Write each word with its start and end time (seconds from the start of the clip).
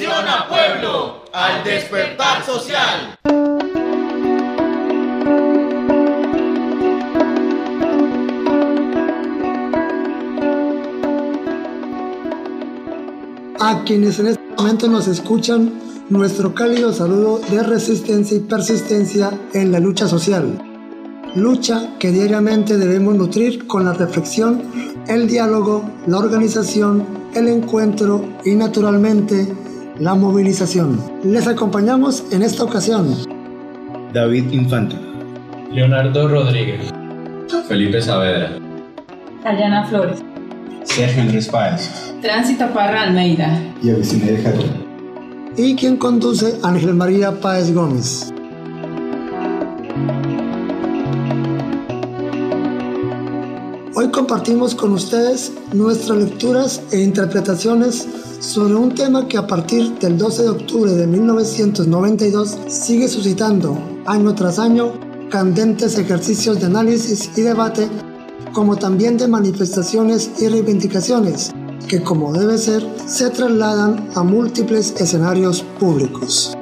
Acciona 0.00 0.48
pueblo 0.48 1.24
al 1.30 1.62
despertar 1.62 2.42
social. 2.46 3.18
A 13.60 13.84
quienes 13.84 14.18
en 14.20 14.28
este 14.28 14.42
momento 14.56 14.88
nos 14.88 15.06
escuchan, 15.06 15.70
nuestro 16.08 16.54
cálido 16.54 16.94
saludo 16.94 17.42
de 17.50 17.62
resistencia 17.62 18.38
y 18.38 18.40
persistencia 18.40 19.38
en 19.52 19.70
la 19.70 19.80
lucha 19.80 20.08
social. 20.08 20.62
Lucha 21.34 21.98
que 21.98 22.10
diariamente 22.10 22.78
debemos 22.78 23.16
nutrir 23.16 23.66
con 23.66 23.84
la 23.84 23.92
reflexión, 23.92 24.62
el 25.08 25.28
diálogo, 25.28 25.84
la 26.06 26.16
organización, 26.16 27.04
el 27.34 27.48
encuentro 27.48 28.24
y 28.46 28.54
naturalmente 28.54 29.46
la 30.00 30.14
movilización. 30.14 30.98
Les 31.22 31.46
acompañamos 31.46 32.24
en 32.32 32.42
esta 32.42 32.64
ocasión. 32.64 33.14
David 34.14 34.50
Infante. 34.50 34.96
Leonardo 35.70 36.26
Rodríguez. 36.26 36.90
Felipe 37.68 38.00
Saavedra. 38.00 38.58
Dayana 39.44 39.86
Flores. 39.86 40.22
Sergio 40.84 41.22
Andrés 41.22 41.48
Páez. 41.48 42.14
Tránsito 42.22 42.66
Parra 42.72 43.02
Almeida. 43.02 43.62
Y 43.82 43.90
Agustín 43.90 44.24
de 44.26 44.38
Jaro. 44.38 44.62
Y 45.56 45.76
quien 45.76 45.98
conduce 45.98 46.58
Ángel 46.62 46.94
María 46.94 47.38
Páez 47.38 47.72
Gómez. 47.74 48.32
Hoy 54.00 54.10
compartimos 54.10 54.74
con 54.74 54.94
ustedes 54.94 55.52
nuestras 55.74 56.16
lecturas 56.16 56.80
e 56.90 57.02
interpretaciones 57.02 58.08
sobre 58.38 58.74
un 58.74 58.94
tema 58.94 59.28
que 59.28 59.36
a 59.36 59.46
partir 59.46 59.92
del 59.98 60.16
12 60.16 60.42
de 60.44 60.48
octubre 60.48 60.92
de 60.94 61.06
1992 61.06 62.60
sigue 62.66 63.08
suscitando 63.08 63.78
año 64.06 64.34
tras 64.34 64.58
año 64.58 64.94
candentes 65.28 65.98
ejercicios 65.98 66.60
de 66.60 66.66
análisis 66.68 67.30
y 67.36 67.42
debate, 67.42 67.90
como 68.54 68.74
también 68.76 69.18
de 69.18 69.28
manifestaciones 69.28 70.30
y 70.40 70.48
reivindicaciones, 70.48 71.52
que 71.86 72.02
como 72.02 72.32
debe 72.32 72.56
ser, 72.56 72.82
se 73.06 73.28
trasladan 73.28 74.08
a 74.14 74.22
múltiples 74.22 74.94
escenarios 74.98 75.62
públicos. 75.78 76.56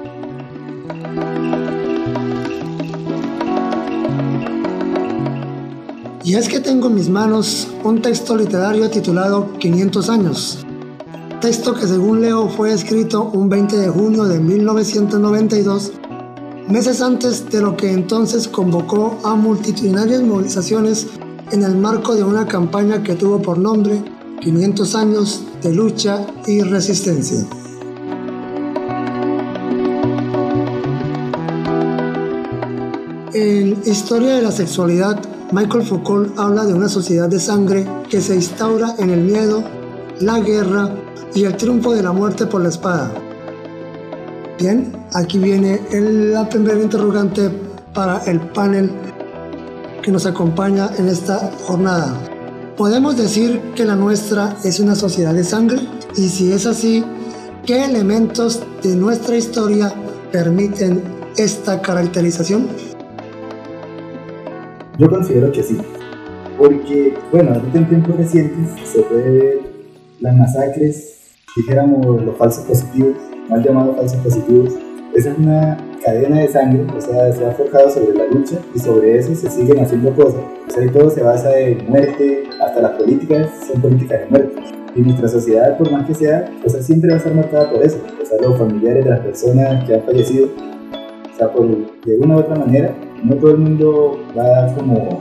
Y 6.28 6.34
es 6.34 6.46
que 6.46 6.60
tengo 6.60 6.88
en 6.88 6.94
mis 6.94 7.08
manos 7.08 7.68
un 7.84 8.02
texto 8.02 8.36
literario 8.36 8.90
titulado 8.90 9.50
500 9.60 10.10
años, 10.10 10.58
texto 11.40 11.72
que 11.72 11.86
según 11.86 12.20
leo 12.20 12.50
fue 12.50 12.70
escrito 12.70 13.30
un 13.32 13.48
20 13.48 13.78
de 13.78 13.88
junio 13.88 14.24
de 14.24 14.38
1992, 14.38 15.92
meses 16.68 17.00
antes 17.00 17.48
de 17.48 17.62
lo 17.62 17.78
que 17.78 17.90
entonces 17.90 18.46
convocó 18.46 19.18
a 19.24 19.36
multitudinarias 19.36 20.20
movilizaciones 20.20 21.06
en 21.50 21.62
el 21.62 21.78
marco 21.78 22.14
de 22.14 22.24
una 22.24 22.46
campaña 22.46 23.02
que 23.02 23.14
tuvo 23.14 23.40
por 23.40 23.56
nombre 23.56 24.02
500 24.42 24.94
años 24.96 25.44
de 25.62 25.72
lucha 25.72 26.26
y 26.46 26.60
resistencia. 26.60 27.38
En 33.32 33.80
Historia 33.86 34.34
de 34.34 34.42
la 34.42 34.52
Sexualidad, 34.52 35.38
Michael 35.50 35.82
Foucault 35.82 36.38
habla 36.38 36.66
de 36.66 36.74
una 36.74 36.91
sociedad 36.91 37.27
de 37.27 37.41
sangre 37.41 37.86
que 38.10 38.20
se 38.20 38.34
instaura 38.34 38.94
en 38.98 39.08
el 39.08 39.22
miedo, 39.22 39.64
la 40.20 40.40
guerra 40.40 40.90
y 41.34 41.45
el 41.45 41.56
triunfo 41.56 41.95
de 41.95 42.02
la 42.02 42.12
muerte 42.12 42.45
por 42.45 42.61
la 42.61 42.68
espada. 42.68 43.11
Bien, 44.58 44.92
aquí 45.14 45.39
viene 45.39 45.80
la 45.90 46.46
primera 46.50 46.78
interrogante 46.78 47.50
para 47.95 48.18
el 48.27 48.40
panel 48.40 48.90
que 50.02 50.12
nos 50.12 50.27
acompaña 50.27 50.90
en 50.98 51.08
esta 51.08 51.50
jornada. 51.62 52.14
¿Podemos 52.77 53.17
decir 53.17 53.58
que 53.74 53.86
la 53.86 53.96
nuestra 53.96 54.55
es 54.64 54.80
una 54.80 54.94
sociedad 54.94 55.33
de 55.33 55.44
sangre? 55.44 55.80
Y 56.14 56.28
si 56.28 56.52
es 56.52 56.67
así, 56.67 57.02
¿qué 57.64 57.86
elementos 57.86 58.62
de 58.83 58.94
nuestra 58.96 59.36
historia 59.36 59.94
permiten 60.30 61.02
esta 61.39 61.80
caracterización? 61.80 62.68
Yo 64.98 65.09
considero 65.09 65.53
que 65.53 65.63
sí, 65.63 65.79
porque, 66.59 67.14
bueno, 67.31 67.53
ahorita 67.55 67.79
en 67.79 67.89
tiempos 67.89 68.17
recientes 68.17 68.69
se 68.83 69.01
puede 69.03 69.31
ver 69.31 69.61
las 70.19 70.36
masacres, 70.36 71.20
dijéramos 71.57 72.25
los 72.25 72.36
falsos 72.36 72.64
positivos, 72.64 73.17
mal 73.48 73.63
llamados 73.63 73.97
falsos 73.97 74.19
positivos. 74.19 74.75
Esa 75.14 75.31
es 75.31 75.39
una 75.39 75.77
cadena 76.05 76.41
de 76.41 76.48
sangre, 76.48 76.85
o 76.97 77.01
sea, 77.01 77.33
se 77.33 77.47
ha 77.47 77.53
forjado 77.53 77.89
sobre 77.89 78.19
la 78.19 78.27
lucha 78.27 78.59
y 78.75 78.79
sobre 78.81 79.17
eso 79.19 79.36
se 79.36 79.48
siguen 79.48 79.79
haciendo 79.79 80.13
cosas. 80.14 80.41
O 80.67 80.70
sea, 80.70 80.85
y 80.85 80.89
todo 80.89 81.09
se 81.11 81.23
basa 81.23 81.57
en 81.57 81.89
muerte, 81.89 82.42
hasta 82.61 82.80
las 82.80 82.92
políticas 82.92 83.51
son 83.70 83.80
políticas 83.80 84.19
de 84.23 84.27
muerte. 84.27 84.63
Y 84.97 85.01
nuestra 85.01 85.29
sociedad, 85.29 85.79
por 85.79 85.92
más 85.92 86.07
que 86.09 86.15
sea, 86.15 86.51
o 86.67 86.69
sea, 86.69 86.83
siempre 86.83 87.11
va 87.11 87.15
a 87.15 87.19
estar 87.19 87.35
marcada 87.35 87.70
por 87.70 87.85
eso. 87.85 87.98
O 88.20 88.27
sea, 88.27 88.36
los 88.41 88.59
familiares 88.59 89.05
de 89.05 89.11
las 89.11 89.20
personas 89.20 89.85
que 89.85 89.95
han 89.95 90.03
fallecido, 90.03 90.48
o 90.48 91.36
sea, 91.36 91.53
por, 91.53 91.69
de 92.05 92.19
una 92.19 92.35
u 92.35 92.39
otra 92.41 92.57
manera, 92.57 92.92
no 93.24 93.34
todo 93.36 93.52
el 93.52 93.58
mundo 93.58 94.18
va 94.36 94.73
como 94.74 95.20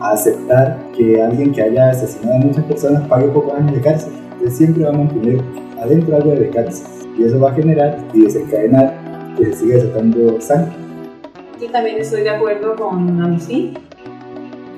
a 0.00 0.12
aceptar 0.12 0.78
que 0.96 1.22
alguien 1.22 1.52
que 1.52 1.62
haya 1.62 1.90
asesinado 1.90 2.36
a 2.36 2.38
muchas 2.38 2.64
personas 2.64 3.06
pague 3.08 3.28
pocos 3.28 3.54
años 3.54 3.74
de 3.74 3.80
cárcel. 3.80 4.12
Entonces 4.32 4.56
siempre 4.56 4.84
va 4.84 4.90
a 4.90 4.92
mantener 4.92 5.40
adentro 5.80 6.16
algo 6.16 6.32
de 6.32 6.50
cárcel. 6.50 6.86
Y 7.18 7.24
eso 7.24 7.38
va 7.40 7.50
a 7.50 7.54
generar 7.54 7.98
y 8.12 8.22
desencadenar 8.22 8.94
que 9.36 9.46
se 9.46 9.52
siga 9.52 9.76
desatando 9.76 10.40
sangre. 10.40 10.72
Yo 11.60 11.70
también 11.70 11.98
estoy 11.98 12.22
de 12.22 12.30
acuerdo 12.30 12.74
con 12.76 13.22
Amisí. 13.22 13.74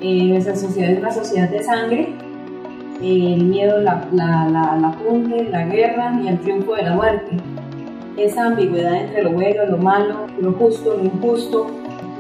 Eh, 0.01 0.25
nuestra 0.25 0.55
sociedad 0.55 0.91
es 0.91 0.99
una 0.99 1.13
sociedad 1.13 1.49
de 1.49 1.63
sangre. 1.63 2.15
el 3.01 3.45
miedo 3.45 3.81
la, 3.81 4.07
la, 4.13 4.49
la, 4.51 4.77
la 4.77 4.95
la 5.51 5.67
guerra 5.67 6.21
y 6.23 6.29
el 6.29 6.39
triunfo 6.41 6.75
de 6.75 6.83
la 6.83 6.95
muerte. 6.95 7.37
Esa 8.17 8.47
ambigüedad 8.47 8.95
entre 8.95 9.23
lo 9.23 9.33
bueno, 9.33 9.67
lo 9.67 9.79
malo, 9.79 10.27
lo 10.41 10.53
justo, 10.53 10.97
lo 10.97 11.05
injusto, 11.05 11.67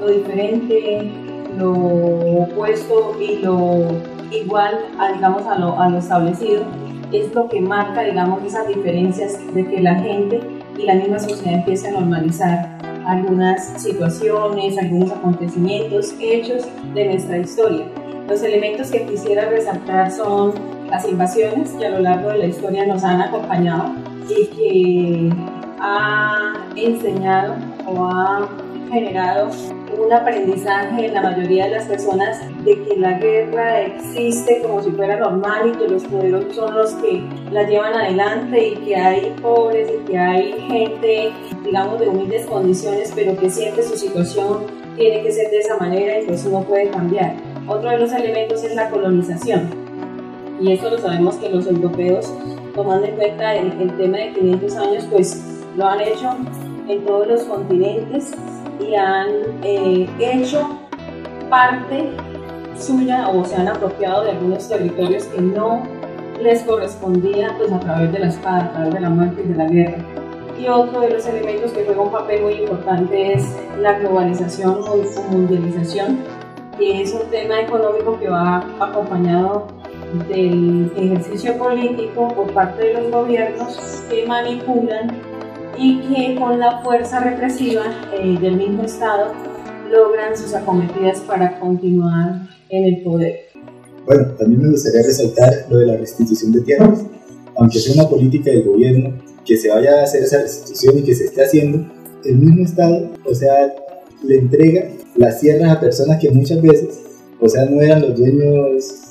lo 0.04 0.10
diferente, 0.10 1.10
lo 1.58 1.72
opuesto 1.72 3.16
y 3.20 3.36
lo 3.36 3.86
igual 4.30 4.86
a, 4.98 5.12
digamos, 5.12 5.46
a 5.46 5.58
lo, 5.58 5.80
a 5.80 5.88
lo 5.88 5.98
establecido, 5.98 6.64
es 7.12 7.32
lo 7.34 7.48
que 7.48 7.60
marca, 7.60 8.02
digamos, 8.02 8.42
esas 8.44 8.68
diferencias 8.68 9.38
de 9.54 9.64
que 9.66 9.80
la 9.80 9.94
gente 9.96 10.40
y 10.76 10.82
la 10.82 10.94
misma 10.94 11.18
sociedad 11.18 11.54
empiece 11.54 11.88
a 11.88 11.92
normalizar 11.92 12.78
algunas 13.06 13.80
situaciones, 13.80 14.76
algunos 14.78 15.12
acontecimientos, 15.12 16.14
hechos 16.20 16.66
de 16.94 17.04
nuestra 17.06 17.38
historia. 17.38 17.86
Los 18.28 18.42
elementos 18.42 18.90
que 18.90 19.04
quisiera 19.06 19.48
resaltar 19.48 20.10
son 20.10 20.54
las 20.90 21.06
invasiones 21.06 21.70
que 21.72 21.86
a 21.86 21.90
lo 21.90 22.00
largo 22.00 22.30
de 22.30 22.38
la 22.38 22.46
historia 22.46 22.86
nos 22.86 23.04
han 23.04 23.20
acompañado 23.20 23.92
y 24.28 24.46
que 24.46 25.30
ha 25.80 26.54
enseñado 26.74 27.54
o 27.86 28.06
ha 28.06 28.48
generado 28.90 29.50
un 29.98 30.12
aprendizaje 30.12 31.06
en 31.06 31.14
la 31.14 31.22
mayoría 31.22 31.66
de 31.66 31.72
las 31.72 31.84
personas 31.86 32.40
de 32.64 32.82
que 32.82 32.96
la 32.96 33.18
guerra 33.18 33.82
existe 33.82 34.60
como 34.62 34.82
si 34.82 34.90
fuera 34.90 35.16
normal 35.16 35.70
y 35.70 35.78
que 35.78 35.88
los 35.88 36.04
poderosos 36.04 36.54
son 36.54 36.74
los 36.74 36.92
que 36.94 37.22
la 37.50 37.62
llevan 37.64 37.94
adelante 37.94 38.68
y 38.68 38.76
que 38.76 38.96
hay 38.96 39.34
pobres 39.40 39.88
y 39.90 40.04
que 40.04 40.18
hay 40.18 40.52
gente, 40.68 41.32
digamos, 41.64 42.00
de 42.00 42.08
humildes 42.08 42.46
condiciones, 42.46 43.12
pero 43.14 43.36
que 43.36 43.50
siente 43.50 43.82
su 43.82 43.96
situación 43.96 44.64
tiene 44.96 45.22
que 45.22 45.32
ser 45.32 45.50
de 45.50 45.58
esa 45.58 45.76
manera 45.78 46.20
y 46.20 46.26
pues 46.26 46.44
no 46.46 46.62
puede 46.62 46.88
cambiar. 46.88 47.34
Otro 47.66 47.90
de 47.90 47.98
los 47.98 48.12
elementos 48.12 48.62
es 48.62 48.74
la 48.74 48.90
colonización. 48.90 49.70
Y 50.60 50.72
esto 50.72 50.90
lo 50.90 50.98
sabemos 50.98 51.36
que 51.36 51.48
los 51.48 51.66
europeos, 51.66 52.32
tomando 52.74 53.06
en 53.06 53.16
cuenta 53.16 53.54
el, 53.54 53.72
el 53.80 53.96
tema 53.96 54.18
de 54.18 54.32
500 54.34 54.76
años, 54.76 55.08
pues 55.10 55.42
lo 55.76 55.86
han 55.86 56.00
hecho 56.00 56.36
en 56.88 57.04
todos 57.04 57.26
los 57.26 57.42
continentes 57.44 58.32
y 58.80 58.94
han 58.94 59.28
eh, 59.62 60.08
hecho 60.18 60.78
parte 61.48 62.10
suya 62.76 63.28
o 63.28 63.44
se 63.44 63.56
han 63.56 63.68
apropiado 63.68 64.24
de 64.24 64.32
algunos 64.32 64.68
territorios 64.68 65.24
que 65.26 65.40
no 65.40 65.82
les 66.40 66.62
correspondía 66.62 67.54
pues 67.56 67.72
a 67.72 67.80
través 67.80 68.12
de 68.12 68.18
la 68.18 68.28
espada, 68.28 68.64
a 68.64 68.72
través 68.72 68.94
de 68.94 69.00
la 69.00 69.10
muerte 69.10 69.42
y 69.44 69.48
de 69.48 69.54
la 69.54 69.68
guerra. 69.68 69.98
Y 70.58 70.68
otro 70.68 71.00
de 71.00 71.10
los 71.10 71.26
elementos 71.26 71.72
que 71.72 71.84
juega 71.84 72.00
un 72.00 72.12
papel 72.12 72.42
muy 72.42 72.54
importante 72.54 73.34
es 73.34 73.56
la 73.80 73.98
globalización 73.98 74.80
o 74.88 74.96
mundialización, 75.30 76.18
que 76.78 77.02
es 77.02 77.12
un 77.12 77.28
tema 77.30 77.60
económico 77.60 78.18
que 78.18 78.28
va 78.28 78.64
acompañado 78.80 79.66
del 80.28 80.92
ejercicio 80.96 81.56
político 81.58 82.28
por 82.28 82.52
parte 82.52 82.84
de 82.84 82.94
los 82.94 83.10
gobiernos 83.10 84.04
que 84.08 84.26
manipulan 84.26 85.33
y 85.78 86.00
que 86.00 86.36
con 86.38 86.58
la 86.58 86.82
fuerza 86.82 87.20
represiva 87.20 87.84
eh, 88.12 88.38
del 88.40 88.56
mismo 88.56 88.84
Estado 88.84 89.32
logran 89.90 90.36
sus 90.36 90.54
acometidas 90.54 91.20
para 91.20 91.58
continuar 91.60 92.48
en 92.68 92.84
el 92.84 93.02
poder. 93.02 93.40
Bueno, 94.06 94.26
también 94.38 94.62
me 94.62 94.70
gustaría 94.70 95.02
resaltar 95.02 95.66
lo 95.70 95.78
de 95.78 95.86
la 95.86 95.96
restitución 95.96 96.52
de 96.52 96.60
tierras. 96.62 97.04
Aunque 97.56 97.78
sea 97.78 97.94
una 97.94 98.08
política 98.08 98.50
del 98.50 98.64
gobierno, 98.64 99.14
que 99.44 99.56
se 99.56 99.68
vaya 99.68 100.00
a 100.00 100.02
hacer 100.04 100.24
esa 100.24 100.40
restitución 100.40 100.98
y 100.98 101.02
que 101.02 101.14
se 101.14 101.26
esté 101.26 101.44
haciendo, 101.44 101.86
el 102.24 102.36
mismo 102.36 102.64
Estado, 102.64 103.10
o 103.24 103.34
sea, 103.34 103.74
le 104.22 104.38
entrega 104.38 104.88
las 105.16 105.40
tierras 105.40 105.70
a 105.70 105.80
personas 105.80 106.18
que 106.18 106.30
muchas 106.30 106.60
veces, 106.60 107.00
o 107.40 107.48
sea, 107.48 107.66
no 107.66 107.80
eran 107.80 108.02
los 108.02 108.18
dueños 108.18 109.02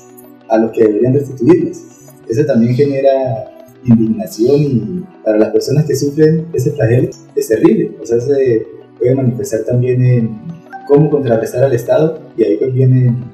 a 0.48 0.58
los 0.58 0.72
que 0.72 0.82
deberían 0.82 1.14
restituirlas. 1.14 1.82
Eso 2.28 2.44
también 2.44 2.74
genera 2.74 3.53
indignación 3.84 4.56
y 4.56 5.04
para 5.24 5.38
las 5.38 5.50
personas 5.50 5.84
que 5.84 5.94
sufren 5.94 6.46
ese 6.52 6.72
flagelo 6.72 7.10
es 7.34 7.48
terrible. 7.48 7.96
O 8.02 8.06
sea, 8.06 8.20
se 8.20 8.66
puede 8.98 9.14
manifestar 9.14 9.60
también 9.64 10.04
en 10.04 10.40
cómo 10.86 11.10
contrarrestar 11.10 11.64
al 11.64 11.72
Estado 11.72 12.20
y 12.36 12.44
ahí 12.44 12.56
pues 12.56 12.72
vienen, 12.72 13.24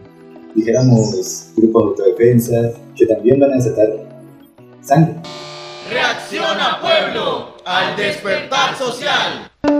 dijéramos, 0.54 1.52
grupos 1.56 1.82
de 1.82 1.88
autodefensa 1.88 2.72
que 2.96 3.06
también 3.06 3.40
van 3.40 3.52
a 3.52 3.56
desatar 3.56 3.88
sangre. 4.82 5.14
Reacciona 5.90 6.80
pueblo 6.80 7.56
al 7.64 7.96
despertar 7.96 8.76
social. 8.76 9.79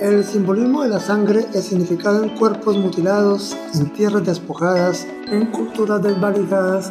El 0.00 0.24
simbolismo 0.24 0.82
de 0.82 0.88
la 0.88 0.98
sangre 0.98 1.44
es 1.52 1.66
significado 1.66 2.24
en 2.24 2.30
cuerpos 2.30 2.74
mutilados, 2.78 3.54
en 3.74 3.92
tierras 3.92 4.24
despojadas, 4.24 5.06
en 5.30 5.44
culturas 5.50 6.02
desvalijadas 6.02 6.90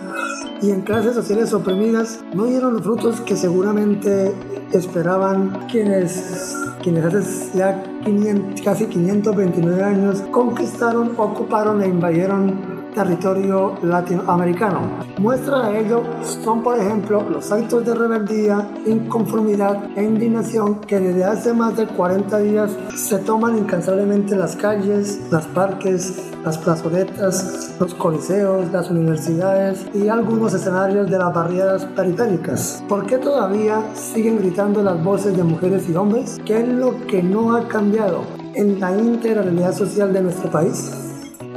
y 0.61 0.69
en 0.69 0.81
clases 0.81 1.15
sociales 1.15 1.51
oprimidas. 1.51 2.19
No 2.35 2.45
dieron 2.45 2.73
los 2.73 2.83
frutos 2.83 3.19
que 3.21 3.35
seguramente 3.35 4.31
esperaban 4.73 5.65
quienes, 5.71 6.55
quienes 6.83 7.03
hace 7.03 7.57
ya 7.57 7.81
500, 8.05 8.61
casi 8.61 8.85
529 8.85 9.83
años 9.83 10.21
conquistaron, 10.29 11.13
ocuparon 11.17 11.81
e 11.81 11.87
invadieron 11.87 12.78
territorio 12.93 13.77
latinoamericano. 13.83 14.81
Muestra 15.17 15.69
de 15.69 15.81
ello 15.81 16.03
son, 16.21 16.63
por 16.63 16.77
ejemplo, 16.77 17.23
los 17.29 17.51
actos 17.51 17.85
de 17.85 17.95
rebeldía, 17.95 18.69
inconformidad 18.85 19.77
e 19.95 20.03
indignación 20.03 20.81
que 20.81 20.99
desde 20.99 21.23
hace 21.23 21.53
más 21.53 21.75
de 21.77 21.87
40 21.87 22.39
días 22.39 22.71
se 22.95 23.19
toman 23.19 23.57
incansablemente 23.57 24.35
las 24.35 24.55
calles, 24.55 25.19
las 25.31 25.45
parques, 25.47 26.31
las 26.43 26.57
plazoletas, 26.57 27.75
los 27.79 27.93
coliseos, 27.95 28.71
las 28.71 28.89
universidades 28.89 29.85
y 29.93 30.07
algunos 30.07 30.53
escenarios 30.53 31.09
de 31.09 31.17
las 31.17 31.33
barriadas 31.33 31.85
periféricas. 31.85 32.83
¿Por 32.87 33.05
qué 33.05 33.17
todavía 33.17 33.83
siguen 33.93 34.37
gritando 34.37 34.81
las 34.81 35.03
voces 35.03 35.35
de 35.35 35.43
mujeres 35.43 35.89
y 35.89 35.95
hombres? 35.95 36.39
¿Qué 36.45 36.61
es 36.61 36.67
lo 36.67 37.05
que 37.07 37.21
no 37.21 37.55
ha 37.55 37.67
cambiado 37.67 38.23
en 38.53 38.79
la 38.79 38.95
integralidad 38.97 39.73
social 39.73 40.13
de 40.13 40.21
nuestro 40.21 40.49
país? 40.49 41.08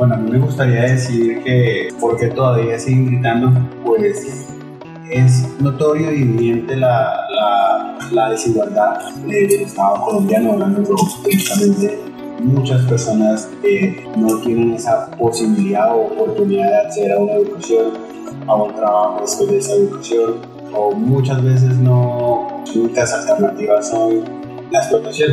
Bueno, 0.02 0.16
a 0.16 0.18
mí 0.18 0.32
me 0.32 0.38
gustaría 0.38 0.82
decir 0.82 1.44
que 1.44 1.94
porque 2.00 2.26
todavía 2.26 2.76
siguen 2.76 3.06
gritando, 3.06 3.52
pues 3.84 4.48
es 5.08 5.48
notorio 5.60 6.10
y 6.10 6.22
evidente 6.22 6.74
la, 6.74 7.14
la, 8.10 8.30
desigualdad 8.30 8.98
del 9.24 9.52
Estado 9.52 10.04
colombiano, 10.04 10.54
hablando 10.54 10.96
justamente 10.96 12.00
muchas 12.42 12.84
personas 12.86 13.48
eh, 13.62 14.04
no 14.16 14.38
tienen 14.40 14.72
esa 14.72 15.08
posibilidad 15.12 15.94
o 15.94 16.06
oportunidad 16.06 16.68
de 16.68 16.76
acceder 16.78 17.12
a 17.12 17.18
una 17.18 17.34
educación, 17.34 17.92
a 18.48 18.56
un 18.56 18.74
trabajo 18.74 19.20
después 19.20 19.50
de 19.50 19.58
esa 19.58 19.74
educación, 19.74 20.34
o 20.74 20.90
muchas 20.96 21.44
veces 21.44 21.76
no, 21.76 22.64
únicas 22.74 23.14
alternativas 23.14 23.88
son 23.88 24.24
la 24.72 24.80
explotación, 24.80 25.30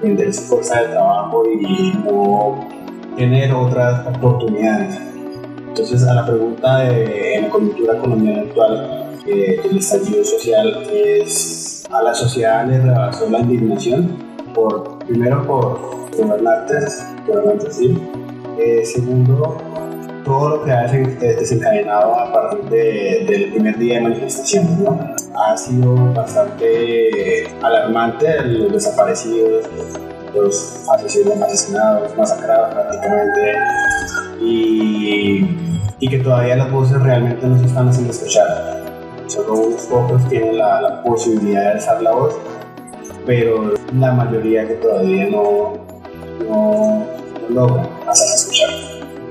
vender 0.00 0.32
su 0.32 0.42
fuerza 0.42 0.80
de 0.80 0.88
trabajo 0.90 1.42
y 1.44 1.92
no 2.04 2.79
tener 3.20 3.52
otras 3.52 4.06
oportunidades. 4.06 4.98
Entonces, 5.68 6.08
a 6.08 6.14
la 6.14 6.24
pregunta 6.24 6.78
de 6.78 7.34
en 7.34 7.42
la 7.42 7.50
coyuntura 7.50 7.98
colombiana 7.98 8.40
actual, 8.40 9.10
eh, 9.26 9.60
el 9.62 9.76
estallido 9.76 10.24
social 10.24 10.86
es 10.90 11.84
a 11.90 12.02
la 12.02 12.14
sociedad 12.14 12.66
le 12.66 12.80
rebasó 12.80 13.28
la 13.28 13.40
indignación, 13.40 14.16
por, 14.54 15.00
primero 15.00 15.46
por 15.46 15.78
gobernantes, 16.16 17.04
gobernantes 17.26 17.76
sí, 17.76 17.94
eh, 18.58 18.86
segundo, 18.86 19.58
todo 20.24 20.56
lo 20.56 20.64
que 20.64 20.72
ha 20.72 20.86
desencadenado 20.86 22.18
a 22.18 22.32
partir 22.32 22.70
de, 22.70 23.26
del 23.28 23.52
primer 23.52 23.76
día 23.76 23.96
de 23.96 24.00
manifestaciones, 24.00 24.78
¿no? 24.78 24.98
Ha 25.34 25.56
sido 25.58 25.94
bastante 26.14 27.44
alarmante 27.60 28.44
los 28.44 28.72
desaparecidos, 28.72 29.66
los 30.34 30.84
asesinados, 30.88 32.16
masacrados 32.16 32.74
prácticamente, 32.74 33.54
y, 34.40 35.56
y, 35.98 36.08
que 36.08 36.18
todavía 36.18 36.56
las 36.56 36.72
voces 36.72 37.02
realmente 37.02 37.46
no 37.46 37.58
se 37.58 37.66
están 37.66 37.88
haciendo 37.88 38.12
escuchar. 38.12 38.80
Solo 39.26 39.54
unos 39.54 39.82
pocos 39.82 40.28
tienen 40.28 40.58
la, 40.58 40.80
la 40.80 41.02
posibilidad 41.02 41.62
de 41.62 41.68
alzar 41.72 42.02
la 42.02 42.12
voz, 42.12 42.36
pero 43.26 43.74
la 43.98 44.12
mayoría 44.12 44.66
que 44.66 44.74
todavía 44.74 45.28
no, 45.30 45.74
no, 46.48 47.06
no 47.48 47.54
logran 47.54 47.88
hacerse 48.08 48.34
escuchar. 48.34 48.70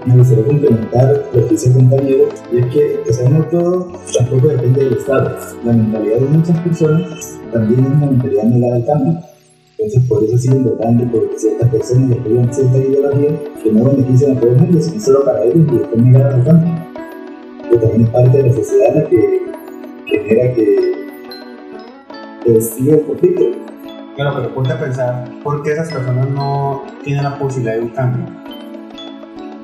Me 0.05 0.15
gustaría 0.15 0.45
complementar 0.45 1.25
lo 1.33 1.47
que 1.47 1.53
dice 1.53 1.69
el 1.69 1.75
compañero, 1.75 2.29
y 2.51 2.59
es 2.59 2.65
que, 2.67 3.13
sea, 3.13 3.29
no 3.29 3.43
todo 3.45 3.91
tampoco 4.17 4.47
depende 4.47 4.85
del 4.85 4.93
Estado. 4.93 5.35
La 5.65 5.73
mentalidad 5.73 6.17
de 6.17 6.25
muchas 6.25 6.57
personas 6.59 7.37
también 7.51 7.79
es 7.81 7.87
una 7.87 8.05
mentalidad 8.05 8.43
negada 8.43 8.75
al 8.77 8.85
cambio 8.85 9.28
entonces, 9.79 10.09
por 10.09 10.21
eso 10.21 10.37
siguen 10.37 10.65
votando 10.65 11.05
por 11.09 11.29
ciertas 11.37 11.69
personas 11.69 12.09
que 12.09 12.21
tengan 12.21 12.53
cierta 12.53 12.77
ideología 12.77 13.29
que 13.63 13.71
no 13.71 13.85
benefician 13.85 14.35
a 14.35 14.39
todo 14.41 14.51
el 14.51 14.83
sino 14.83 15.01
solo 15.01 15.23
para 15.23 15.45
ellos 15.45 15.65
y 15.71 15.77
después 15.77 16.03
negar 16.03 16.33
al 16.33 16.43
campo. 16.43 16.67
Que 17.69 17.77
también 17.77 18.01
es 18.01 18.09
parte 18.09 18.37
de 18.37 18.43
la 18.43 18.53
sociedad 18.55 18.95
la 18.95 19.07
que 19.07 19.41
genera 20.05 20.53
que, 20.53 20.93
que 22.43 22.61
siga 22.61 22.95
el 22.95 23.05
conflicto. 23.05 23.45
Claro, 24.17 24.33
pero 24.35 24.53
ponte 24.53 24.73
a 24.73 24.79
pensar 24.81 25.31
por 25.41 25.63
qué 25.63 25.71
esas 25.71 25.93
personas 25.93 26.29
no 26.29 26.83
tienen 27.01 27.23
la 27.23 27.39
posibilidad 27.39 27.75
de 27.75 27.81
un 27.81 27.89
cambio. 27.89 28.25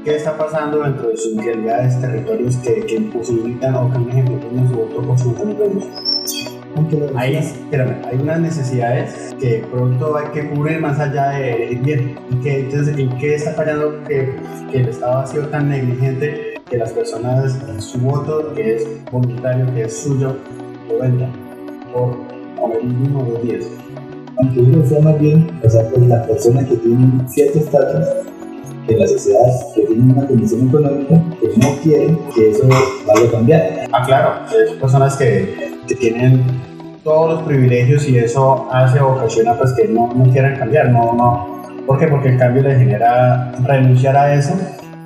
¿Qué 0.06 0.16
está 0.16 0.38
pasando 0.38 0.82
dentro 0.82 1.10
de 1.10 1.18
sus 1.18 1.36
realidades, 1.44 2.00
territorios 2.00 2.56
que, 2.58 2.86
que 2.86 2.96
imposibilitan 2.96 3.76
o 3.76 3.92
que, 3.92 4.00
por 4.00 4.10
ejemplo, 4.10 4.38
tienen 4.38 4.70
su 4.70 4.76
voto 4.76 5.02
por 5.02 5.20
50 5.20 5.66
millones? 5.66 6.15
Hay, 7.16 7.38
espérame, 7.38 8.02
hay 8.06 8.18
unas 8.18 8.40
necesidades 8.42 9.34
que 9.40 9.66
pronto 9.72 10.18
hay 10.18 10.28
que 10.34 10.50
cubrir 10.50 10.82
más 10.82 11.00
allá 11.00 11.30
de 11.30 11.72
ir 11.72 11.80
bien. 11.80 12.16
¿Y 12.30 12.36
que, 12.42 12.60
entonces, 12.60 12.98
¿en 12.98 13.18
qué 13.18 13.36
está 13.36 13.54
fallando 13.54 14.04
que, 14.04 14.36
que, 14.72 14.82
el 14.82 14.90
Estado 14.90 15.20
ha 15.20 15.28
sido 15.28 15.48
tan 15.48 15.70
negligente 15.70 16.56
que 16.70 16.78
las 16.78 16.92
personas, 16.92 17.58
su 17.80 18.00
voto, 18.00 18.54
que 18.54 18.76
es 18.76 18.88
voluntario, 19.10 19.74
que 19.74 19.84
es 19.84 19.98
suyo, 20.04 20.36
lo 20.90 21.00
vendan 21.00 21.32
por 21.94 22.18
comer 22.60 22.80
uno 22.84 23.20
o 23.20 23.24
dos 23.24 23.44
días? 23.44 23.66
Aunque 24.38 24.60
uno 24.60 24.86
sea 24.86 25.00
más 25.00 25.18
bien, 25.18 25.50
o 25.64 25.70
sea, 25.70 25.88
pues 25.90 26.06
las 26.08 26.28
personas 26.28 26.66
que 26.66 26.76
tienen 26.76 27.26
cierto 27.30 27.60
estatus 27.60 28.06
en 28.90 29.00
la 29.00 29.08
sociedad, 29.08 29.74
que 29.74 29.82
tienen 29.82 30.12
una 30.12 30.28
condición 30.28 30.68
económica, 30.68 31.24
que 31.40 31.48
no 31.58 31.76
quieren 31.82 32.20
que 32.36 32.50
eso 32.52 32.68
vaya 32.68 33.28
a 33.28 33.32
cambiar. 33.32 33.88
Ah, 33.94 34.04
claro, 34.06 34.32
son 34.50 34.78
personas 34.78 35.16
que, 35.16 35.75
que 35.88 35.96
tienen 35.96 36.44
todos 37.04 37.36
los 37.36 37.44
privilegios 37.44 38.08
y 38.10 38.18
eso 38.18 38.68
hace 38.72 39.00
ocasiona 39.00 39.54
pues 39.58 39.74
que 39.74 39.88
no, 39.88 40.12
no 40.14 40.32
quieran 40.32 40.58
cambiar, 40.58 40.90
no, 40.90 41.14
no. 41.14 41.62
¿Por 41.86 42.00
qué? 42.00 42.08
Porque 42.08 42.30
el 42.30 42.40
cambio 42.40 42.64
le 42.64 42.76
genera 42.76 43.52
renunciar 43.64 44.18
a 44.18 44.34
eso. 44.34 44.54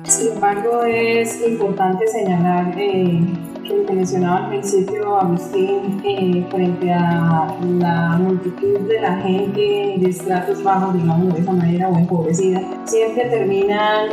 Sin 0.04 0.32
embargo, 0.32 0.82
es 0.84 1.46
importante 1.46 2.06
señalar 2.08 2.74
eh, 2.78 3.20
que 3.62 3.76
lo 3.76 3.86
que 3.86 3.92
mencionaba 3.92 4.44
al 4.44 4.48
principio 4.48 5.20
Agustín 5.20 6.00
eh, 6.02 6.46
frente 6.50 6.90
a 6.90 7.54
la 7.78 8.18
multitud 8.18 8.80
de 8.88 9.00
la 9.00 9.16
gente 9.18 9.94
de 9.98 10.06
estratos 10.08 10.62
bajos, 10.64 10.94
digamos 10.94 11.34
de 11.34 11.40
esa 11.42 11.52
manera, 11.52 11.88
o 11.90 11.96
empobrecida, 11.98 12.62
siempre 12.86 13.26
terminan 13.26 14.08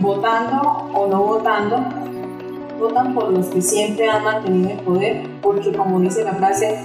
votando 0.00 0.62
o 0.94 1.06
no 1.08 1.22
votando 1.22 2.07
votan 2.78 3.14
por 3.14 3.30
los 3.30 3.46
que 3.46 3.60
siempre 3.60 4.08
han 4.08 4.24
mantenido 4.24 4.70
el 4.70 4.78
poder, 4.78 5.26
porque 5.42 5.72
como 5.72 6.00
dice 6.00 6.24
la 6.24 6.34
frase, 6.34 6.78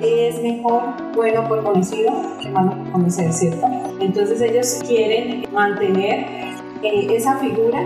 es 0.00 0.42
mejor 0.42 0.82
bueno 1.14 1.46
por 1.46 1.62
conocido 1.62 2.12
que 2.40 2.48
malo 2.48 2.70
por 2.70 2.92
conocer, 2.92 3.32
¿cierto? 3.32 3.66
Entonces 4.00 4.40
ellos 4.40 4.80
quieren 4.86 5.44
mantener 5.52 6.26
eh, 6.82 7.06
esa 7.10 7.36
figura 7.36 7.78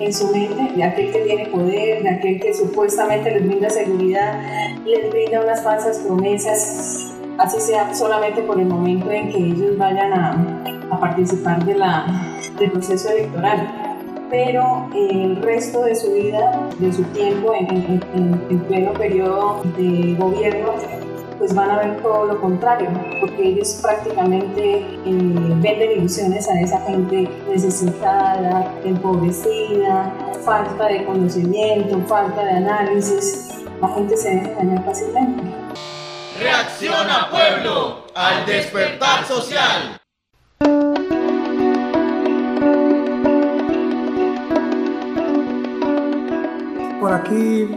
en 0.00 0.12
su 0.12 0.28
mente 0.32 0.74
de 0.74 0.82
aquel 0.82 1.12
que 1.12 1.18
tiene 1.20 1.46
poder, 1.46 2.02
de 2.02 2.08
aquel 2.08 2.40
que 2.40 2.54
supuestamente 2.54 3.30
les 3.30 3.46
brinda 3.46 3.68
seguridad, 3.68 4.40
les 4.86 5.10
brinda 5.10 5.42
unas 5.42 5.62
falsas 5.62 5.98
promesas, 5.98 7.14
así 7.38 7.60
sea 7.60 7.94
solamente 7.94 8.42
por 8.42 8.58
el 8.58 8.66
momento 8.66 9.10
en 9.10 9.28
que 9.28 9.38
ellos 9.38 9.76
vayan 9.76 10.12
a, 10.12 10.64
a 10.90 11.00
participar 11.00 11.64
del 11.64 12.70
proceso 12.70 13.10
electoral 13.10 13.91
pero 14.32 14.88
el 14.94 15.36
resto 15.42 15.84
de 15.84 15.94
su 15.94 16.10
vida, 16.14 16.68
de 16.78 16.90
su 16.90 17.04
tiempo 17.12 17.52
en, 17.54 18.02
en 18.14 18.60
pleno 18.60 18.94
periodo 18.94 19.62
de 19.76 20.16
gobierno, 20.18 20.72
pues 21.42 21.54
van 21.54 21.70
a 21.70 21.78
ver 21.80 22.00
todo 22.00 22.24
lo 22.26 22.40
contrario, 22.40 22.88
porque 23.20 23.48
ellos 23.48 23.78
prácticamente 23.82 24.76
eh, 24.76 24.86
venden 25.04 25.98
ilusiones 25.98 26.48
a 26.48 26.60
esa 26.60 26.80
gente 26.82 27.28
necesitada, 27.46 28.72
empobrecida, 28.84 30.14
falta 30.44 30.86
de 30.86 31.04
conocimiento, 31.04 32.00
falta 32.06 32.42
de 32.42 32.52
análisis. 32.52 33.50
La 33.82 33.88
gente 33.88 34.16
se 34.16 34.30
deja 34.30 34.52
engañar 34.52 34.84
fácilmente. 34.84 35.42
Reacciona 36.40 37.28
pueblo 37.30 38.06
al 38.14 38.46
despertar 38.46 39.26
social. 39.26 40.01
Por 47.02 47.12
aquí, 47.12 47.68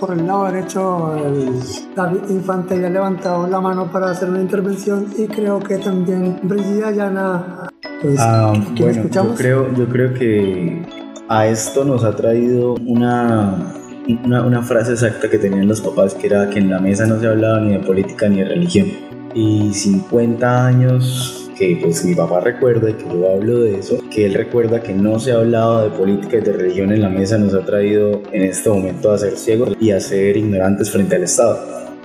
por 0.00 0.10
el 0.10 0.26
lado 0.26 0.46
derecho, 0.46 1.14
el 1.16 1.52
David 1.94 2.18
Infante 2.30 2.80
ya 2.80 2.88
ha 2.88 2.90
levantado 2.90 3.46
la 3.46 3.60
mano 3.60 3.88
para 3.92 4.10
hacer 4.10 4.28
una 4.28 4.40
intervención 4.40 5.06
y 5.16 5.28
creo 5.28 5.60
que 5.60 5.78
también 5.78 6.40
Brigida 6.42 6.90
Llana. 6.90 7.68
Pues, 8.02 8.16
Ah, 8.18 8.50
¿quién 8.52 8.64
bueno, 8.74 8.74
yo 8.74 9.00
escuchamos? 9.02 9.38
creo, 9.38 9.72
yo 9.72 9.88
creo 9.88 10.12
que 10.14 10.82
a 11.28 11.46
esto 11.46 11.84
nos 11.84 12.02
ha 12.02 12.16
traído 12.16 12.74
una, 12.84 13.72
una, 14.24 14.42
una 14.44 14.62
frase 14.62 14.94
exacta 14.94 15.30
que 15.30 15.38
tenían 15.38 15.68
los 15.68 15.80
papás, 15.80 16.14
que 16.14 16.26
era 16.26 16.50
que 16.50 16.58
en 16.58 16.68
la 16.68 16.80
mesa 16.80 17.06
no 17.06 17.20
se 17.20 17.28
hablaba 17.28 17.60
ni 17.60 17.74
de 17.74 17.78
política 17.78 18.28
ni 18.28 18.38
de 18.38 18.46
religión. 18.46 18.88
Y 19.32 19.72
50 19.72 20.66
años 20.66 21.41
pues 21.80 22.04
mi 22.04 22.14
papá 22.14 22.40
recuerda 22.40 22.90
y 22.90 22.94
que 22.94 23.04
yo 23.04 23.30
hablo 23.30 23.60
de 23.60 23.78
eso, 23.78 23.98
que 24.10 24.26
él 24.26 24.34
recuerda 24.34 24.82
que 24.82 24.92
no 24.92 25.18
se 25.18 25.32
ha 25.32 25.36
hablado 25.36 25.84
de 25.84 25.96
política 25.96 26.38
y 26.38 26.40
de 26.40 26.52
religión 26.52 26.92
en 26.92 27.02
la 27.02 27.08
mesa, 27.08 27.38
nos 27.38 27.54
ha 27.54 27.64
traído 27.64 28.22
en 28.32 28.42
este 28.42 28.68
momento 28.68 29.10
a 29.10 29.18
ser 29.18 29.36
ciegos 29.36 29.76
y 29.80 29.90
a 29.90 30.00
ser 30.00 30.36
ignorantes 30.36 30.90
frente 30.90 31.16
al 31.16 31.24
Estado, 31.24 31.58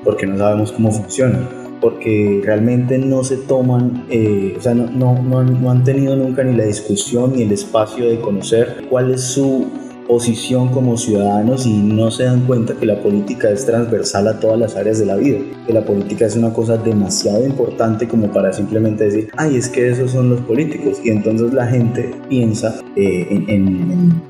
porque 0.04 0.26
no 0.26 0.38
sabemos 0.38 0.72
cómo 0.72 0.92
funciona 0.92 1.40
porque 1.80 2.42
realmente 2.44 2.98
no 2.98 3.24
se 3.24 3.38
toman, 3.38 4.06
eh, 4.10 4.56
o 4.58 4.62
sea, 4.62 4.74
no, 4.74 4.90
no, 4.90 5.22
no, 5.22 5.40
han, 5.40 5.62
no 5.62 5.70
han 5.70 5.84
tenido 5.84 6.16
nunca 6.16 6.44
ni 6.44 6.58
la 6.58 6.66
discusión 6.66 7.34
ni 7.36 7.44
el 7.44 7.52
espacio 7.52 8.10
de 8.10 8.20
conocer 8.20 8.86
cuál 8.90 9.14
es 9.14 9.22
su 9.22 9.68
posición 10.08 10.70
como 10.70 10.98
ciudadanos 10.98 11.66
y 11.66 11.74
no 11.74 12.10
se 12.12 12.24
dan 12.24 12.46
cuenta 12.46 12.74
que 12.76 12.86
la 12.86 13.02
política 13.02 13.50
es 13.50 13.66
transversal 13.66 14.28
a 14.28 14.40
todas 14.40 14.60
las 14.60 14.76
áreas 14.76 15.00
de 15.00 15.06
la 15.06 15.16
vida, 15.16 15.40
que 15.66 15.74
la 15.74 15.84
política 15.86 16.26
es 16.26 16.36
una 16.36 16.54
cosa 16.54 16.78
demasiado 16.78 17.46
importante 17.46 18.08
como 18.08 18.32
para 18.32 18.54
simplemente 18.54 19.06
decir, 19.06 19.30
ay, 19.38 19.58
es 19.58 19.70
que 19.70 19.90
esos 19.90 20.12
son 20.12 20.30
los 20.30 20.42
políticos 20.42 21.00
y 21.04 21.10
entonces 21.10 21.54
la 21.54 21.68
gente 21.68 22.16
piensa 22.30 22.80
eh, 22.96 23.28
en, 23.48 24.22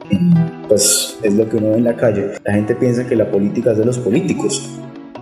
pues 0.68 1.18
es 1.22 1.34
lo 1.34 1.48
que 1.48 1.58
uno 1.58 1.70
ve 1.70 1.78
en 1.78 1.84
la 1.84 1.96
calle, 1.96 2.32
la 2.44 2.54
gente 2.54 2.76
piensa 2.76 3.08
que 3.08 3.16
la 3.16 3.30
política 3.30 3.72
es 3.72 3.78
de 3.78 3.86
los 3.86 3.98
políticos 4.00 4.70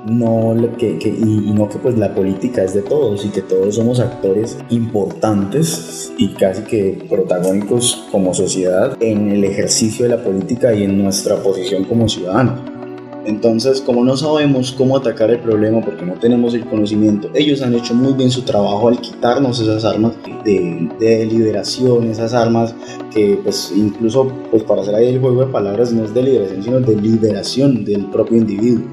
no 0.06 0.56
que, 0.78 0.98
que- 1.00 1.10
y 1.10 1.52
no 1.54 1.68
que 1.70 1.78
pues 1.80 1.98
la 1.98 2.14
política 2.14 2.64
es 2.64 2.74
de 2.74 2.82
todos 2.82 3.26
y 3.26 3.30
que 3.30 3.42
todos 3.42 3.76
somos 3.76 4.00
actores 4.00 4.58
importantes 4.70 6.12
y 6.18 6.30
casi 6.30 6.64
que 6.64 7.06
protagónicos 7.10 8.06
como 8.12 8.34
sociedad 8.34 8.98
en 9.02 9.30
el 9.32 9.44
ejercicio 9.44 10.04
de 10.08 10.16
la 10.16 10.24
política 10.24 10.74
y 10.74 10.84
en 10.84 11.02
nuestra 11.04 11.38
posición 11.38 11.86
como 11.86 12.08
ciudadanos. 12.10 12.60
Entonces, 13.26 13.82
como 13.82 14.04
no 14.04 14.16
sabemos 14.16 14.72
cómo 14.78 14.98
atacar 14.98 15.32
el 15.32 15.40
problema 15.40 15.82
porque 15.82 16.06
no 16.06 16.14
tenemos 16.14 16.54
el 16.54 16.64
conocimiento, 16.68 17.30
ellos 17.34 17.64
han 17.64 17.74
hecho 17.74 17.96
muy 17.96 18.14
bien 18.14 18.30
su 18.30 18.44
trabajo 18.44 18.88
al 18.88 19.02
quitarnos 19.02 19.60
esas 19.60 19.84
armas 19.84 20.14
de, 20.44 20.88
de 21.00 21.26
liberación, 21.26 22.04
esas 22.12 22.36
armas 22.36 22.76
que 23.12 23.40
pues 23.44 23.74
incluso 23.76 24.32
pues 24.52 24.62
para 24.62 24.84
hacer 24.84 24.94
ahí 24.94 25.08
el 25.08 25.20
juego 25.20 25.44
de 25.44 25.52
palabras 25.52 25.92
no 25.92 26.06
es 26.06 26.14
de 26.14 26.22
liberación, 26.22 26.62
sino 26.64 26.80
de 26.82 26.96
liberación 27.02 27.84
del 27.84 28.06
propio 28.12 28.38
individuo 28.38 28.86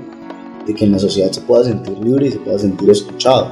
de 0.66 0.74
que 0.74 0.84
en 0.84 0.92
la 0.92 0.98
sociedad 0.98 1.30
se 1.30 1.40
pueda 1.40 1.64
sentir 1.64 1.98
libre 1.98 2.26
y 2.26 2.32
se 2.32 2.38
pueda 2.38 2.58
sentir 2.58 2.90
escuchado. 2.90 3.50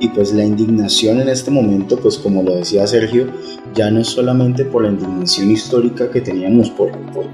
Y 0.00 0.08
pues 0.08 0.32
la 0.32 0.44
indignación 0.44 1.20
en 1.20 1.28
este 1.28 1.50
momento, 1.50 1.96
pues 1.98 2.18
como 2.18 2.42
lo 2.42 2.54
decía 2.54 2.86
Sergio, 2.86 3.26
ya 3.74 3.90
no 3.90 4.00
es 4.00 4.08
solamente 4.08 4.64
por 4.64 4.82
la 4.82 4.90
indignación 4.90 5.50
histórica 5.50 6.10
que 6.10 6.20
teníamos 6.20 6.70
por, 6.70 6.92
por 7.12 7.24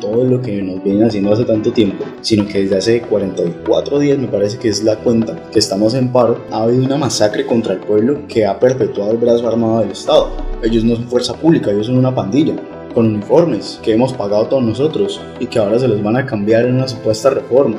todo 0.00 0.24
lo 0.24 0.42
que 0.42 0.60
nos 0.62 0.82
vienen 0.82 1.04
haciendo 1.04 1.32
hace 1.32 1.44
tanto 1.44 1.72
tiempo, 1.72 2.04
sino 2.20 2.46
que 2.46 2.62
desde 2.62 2.76
hace 2.76 3.02
44 3.02 3.98
días, 4.00 4.18
me 4.18 4.26
parece 4.26 4.58
que 4.58 4.68
es 4.68 4.82
la 4.82 4.96
cuenta, 4.96 5.48
que 5.50 5.60
estamos 5.60 5.94
en 5.94 6.10
paro, 6.10 6.44
ha 6.50 6.64
habido 6.64 6.84
una 6.84 6.96
masacre 6.96 7.46
contra 7.46 7.74
el 7.74 7.80
pueblo 7.80 8.26
que 8.26 8.44
ha 8.44 8.58
perpetuado 8.58 9.12
el 9.12 9.18
brazo 9.18 9.46
armado 9.48 9.80
del 9.80 9.92
Estado. 9.92 10.30
Ellos 10.62 10.84
no 10.84 10.96
son 10.96 11.06
fuerza 11.06 11.34
pública, 11.34 11.70
ellos 11.70 11.86
son 11.86 11.98
una 11.98 12.14
pandilla 12.14 12.56
con 12.92 13.06
uniformes 13.06 13.80
que 13.82 13.92
hemos 13.92 14.12
pagado 14.12 14.46
todos 14.46 14.62
nosotros 14.62 15.20
y 15.40 15.46
que 15.46 15.58
ahora 15.58 15.78
se 15.78 15.88
los 15.88 16.02
van 16.02 16.16
a 16.16 16.26
cambiar 16.26 16.66
en 16.66 16.74
una 16.74 16.88
supuesta 16.88 17.30
reforma. 17.30 17.76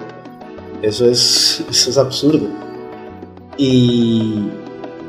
Eso 0.84 1.10
es, 1.10 1.64
eso 1.70 1.90
es 1.90 1.98
absurdo. 1.98 2.46
Y 3.58 4.50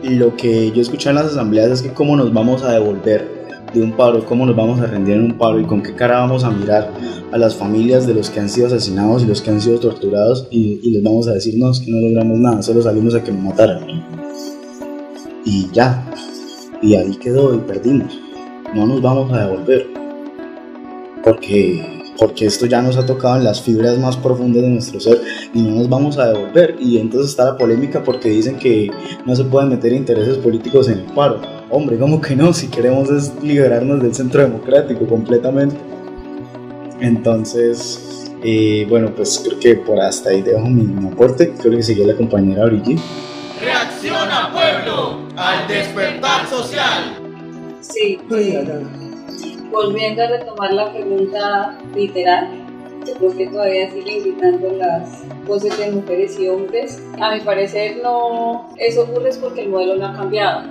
lo 0.04 0.36
que 0.36 0.70
yo 0.70 0.80
escuché 0.80 1.10
en 1.10 1.16
las 1.16 1.26
asambleas 1.26 1.70
es 1.70 1.82
que 1.82 1.92
cómo 1.92 2.16
nos 2.16 2.32
vamos 2.32 2.62
a 2.62 2.72
devolver 2.72 3.28
de 3.74 3.82
un 3.82 3.92
paro, 3.92 4.24
cómo 4.24 4.46
nos 4.46 4.54
vamos 4.54 4.80
a 4.80 4.86
rendir 4.86 5.16
en 5.16 5.22
un 5.22 5.36
paro 5.36 5.58
y 5.58 5.64
con 5.64 5.82
qué 5.82 5.92
cara 5.94 6.20
vamos 6.20 6.44
a 6.44 6.50
mirar 6.50 6.92
a 7.32 7.38
las 7.38 7.56
familias 7.56 8.06
de 8.06 8.14
los 8.14 8.30
que 8.30 8.38
han 8.38 8.48
sido 8.48 8.68
asesinados 8.68 9.24
y 9.24 9.26
los 9.26 9.42
que 9.42 9.50
han 9.50 9.60
sido 9.60 9.80
torturados 9.80 10.46
y, 10.48 10.90
les 10.90 11.02
vamos 11.02 11.26
a 11.26 11.32
decir, 11.32 11.58
no, 11.58 11.72
es 11.72 11.80
que 11.80 11.90
no 11.90 11.98
logramos 11.98 12.38
nada, 12.38 12.62
solo 12.62 12.80
salimos 12.80 13.16
a 13.16 13.24
que 13.24 13.32
nos 13.32 13.42
mataran. 13.42 13.84
Y 15.44 15.68
ya, 15.72 16.08
y 16.80 16.94
ahí 16.94 17.16
quedó 17.16 17.52
y 17.52 17.58
perdimos. 17.58 18.16
No 18.74 18.86
nos 18.86 19.02
vamos 19.02 19.32
a 19.32 19.46
devolver. 19.46 19.88
Porque 21.24 21.93
porque 22.18 22.46
esto 22.46 22.66
ya 22.66 22.80
nos 22.80 22.96
ha 22.96 23.06
tocado 23.06 23.36
en 23.36 23.44
las 23.44 23.60
fibras 23.60 23.98
más 23.98 24.16
profundas 24.16 24.62
de 24.62 24.68
nuestro 24.68 25.00
ser 25.00 25.20
y 25.52 25.62
no 25.62 25.76
nos 25.76 25.88
vamos 25.88 26.18
a 26.18 26.28
devolver. 26.28 26.76
Y 26.78 26.98
entonces 26.98 27.30
está 27.30 27.44
la 27.44 27.58
polémica 27.58 28.02
porque 28.02 28.28
dicen 28.28 28.58
que 28.58 28.90
no 29.26 29.34
se 29.34 29.44
pueden 29.44 29.70
meter 29.70 29.92
intereses 29.92 30.38
políticos 30.38 30.88
en 30.88 31.00
el 31.00 31.06
paro. 31.06 31.40
Hombre, 31.70 31.98
¿cómo 31.98 32.20
que 32.20 32.36
no? 32.36 32.52
Si 32.52 32.68
queremos 32.68 33.10
es 33.10 33.32
liberarnos 33.42 34.02
del 34.02 34.14
centro 34.14 34.42
democrático 34.42 35.06
completamente. 35.06 35.76
Entonces, 37.00 38.30
eh, 38.42 38.86
bueno, 38.88 39.12
pues 39.14 39.42
creo 39.44 39.58
que 39.58 39.74
por 39.76 40.00
hasta 40.00 40.30
ahí 40.30 40.42
dejo 40.42 40.66
mi, 40.68 40.84
mi 40.84 41.08
aporte. 41.08 41.52
Creo 41.60 41.76
que 41.76 41.82
sigue 41.82 42.06
la 42.06 42.14
compañera 42.14 42.66
Brigitte. 42.66 43.02
Reacciona 43.60 44.52
pueblo 44.52 45.18
al 45.36 45.66
despertar 45.66 46.48
social. 46.48 47.18
Sí. 47.80 48.18
Volviendo 49.74 50.22
a 50.22 50.28
retomar 50.28 50.72
la 50.72 50.92
pregunta 50.92 51.78
literal, 51.94 52.48
yo 53.06 53.14
creo 53.14 53.36
que 53.36 53.46
todavía 53.48 53.90
siguen 53.90 54.22
gritando 54.22 54.70
las 54.72 55.24
voces 55.46 55.76
de 55.78 55.90
mujeres 55.90 56.38
y 56.38 56.48
hombres. 56.48 57.02
A 57.20 57.34
mi 57.34 57.40
parecer 57.40 57.98
no, 58.02 58.70
eso 58.78 59.02
ocurre 59.02 59.30
es 59.30 59.38
porque 59.38 59.62
el 59.62 59.68
modelo 59.68 59.96
no 59.96 60.06
ha 60.06 60.14
cambiado. 60.14 60.62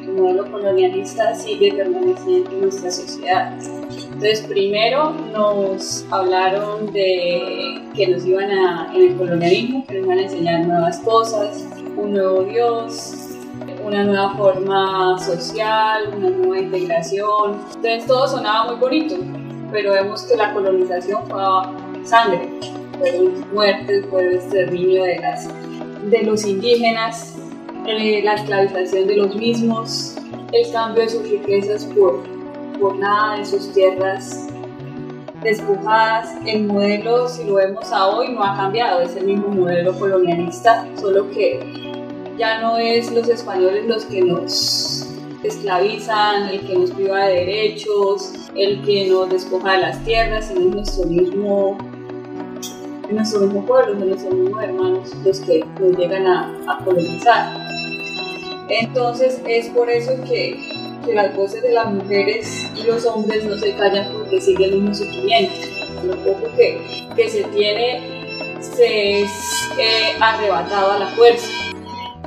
El 0.00 0.14
modelo 0.14 0.50
colonialista 0.50 1.34
sigue 1.34 1.72
permaneciendo 1.74 2.50
en 2.50 2.62
nuestra 2.62 2.90
sociedad. 2.90 3.52
Entonces, 3.52 4.40
primero 4.48 5.10
nos 5.32 6.04
hablaron 6.10 6.90
de 6.92 7.82
que 7.94 8.08
nos 8.08 8.24
iban 8.24 8.50
a, 8.50 8.90
en 8.94 9.10
el 9.10 9.16
colonialismo, 9.16 9.86
que 9.86 9.94
nos 9.94 10.06
iban 10.06 10.18
a 10.18 10.22
enseñar 10.22 10.66
nuevas 10.66 10.98
cosas, 11.00 11.68
un 11.96 12.14
nuevo 12.14 12.42
Dios, 12.44 13.27
una 13.88 14.04
nueva 14.04 14.34
forma 14.36 15.18
social, 15.18 16.14
una 16.16 16.30
nueva 16.30 16.58
integración. 16.58 17.60
Entonces 17.74 18.06
todo 18.06 18.28
sonaba 18.28 18.70
muy 18.70 18.80
bonito, 18.80 19.16
pero 19.72 19.92
vemos 19.92 20.22
que 20.24 20.36
la 20.36 20.52
colonización 20.52 21.26
fue 21.28 21.42
sangre, 22.04 22.50
fueron 22.98 23.46
muertes, 23.52 24.06
fue 24.10 24.26
el 24.26 24.34
exterminio 24.34 25.04
de, 25.04 25.18
las, 25.20 25.48
de 26.10 26.22
los 26.22 26.44
indígenas, 26.44 27.36
eh, 27.86 28.22
la 28.22 28.34
esclavización 28.34 29.06
de 29.06 29.16
los 29.16 29.34
mismos, 29.34 30.16
el 30.52 30.70
cambio 30.70 31.04
de 31.04 31.08
sus 31.08 31.22
riquezas 31.22 31.84
por, 31.84 32.22
por 32.78 32.96
nada, 32.96 33.38
de 33.38 33.46
sus 33.46 33.72
tierras 33.72 34.48
despojadas. 35.42 36.34
El 36.44 36.64
modelo, 36.64 37.26
si 37.28 37.44
lo 37.44 37.54
vemos 37.54 37.90
a 37.90 38.08
hoy, 38.08 38.32
no 38.32 38.42
ha 38.42 38.54
cambiado, 38.54 39.00
es 39.00 39.16
el 39.16 39.24
mismo 39.24 39.48
modelo 39.48 39.98
colonialista, 39.98 40.86
solo 41.00 41.30
que 41.30 41.97
ya 42.38 42.60
no 42.60 42.78
es 42.78 43.10
los 43.10 43.28
españoles 43.28 43.84
los 43.86 44.04
que 44.04 44.22
nos 44.22 45.06
esclavizan, 45.42 46.48
el 46.48 46.60
que 46.60 46.74
nos 46.74 46.90
priva 46.92 47.26
de 47.26 47.34
derechos, 47.34 48.32
el 48.54 48.82
que 48.82 49.08
nos 49.08 49.28
despoja 49.28 49.72
de 49.72 49.78
las 49.78 50.04
tierras, 50.04 50.46
sino 50.46 50.60
es 50.60 50.74
nuestro 50.74 51.06
mismo, 51.06 51.78
es 53.08 53.14
nuestro 53.14 53.40
mismo 53.40 53.66
pueblo, 53.66 53.94
nuestros 53.94 54.34
mismos 54.34 54.62
hermanos 54.62 55.14
los 55.24 55.40
que 55.40 55.64
nos 55.80 55.96
llegan 55.96 56.26
a, 56.26 56.80
colonizar. 56.84 57.58
Entonces 58.68 59.40
es 59.46 59.68
por 59.68 59.90
eso 59.90 60.12
que, 60.24 61.00
que 61.04 61.14
las 61.14 61.34
voces 61.34 61.62
de 61.62 61.72
las 61.72 61.92
mujeres 61.92 62.70
y 62.76 62.84
los 62.84 63.04
hombres 63.06 63.44
no 63.44 63.56
se 63.56 63.74
callan 63.74 64.12
porque 64.12 64.40
sigue 64.40 64.66
el 64.66 64.82
mismo. 64.82 65.06
Lo 66.04 66.16
poco 66.18 66.54
que, 66.56 67.08
que 67.16 67.28
se 67.28 67.42
tiene 67.44 68.56
se 68.60 69.22
es 69.22 69.30
eh, 69.78 70.16
arrebatado 70.20 70.92
a 70.92 70.98
la 70.98 71.06
fuerza 71.08 71.67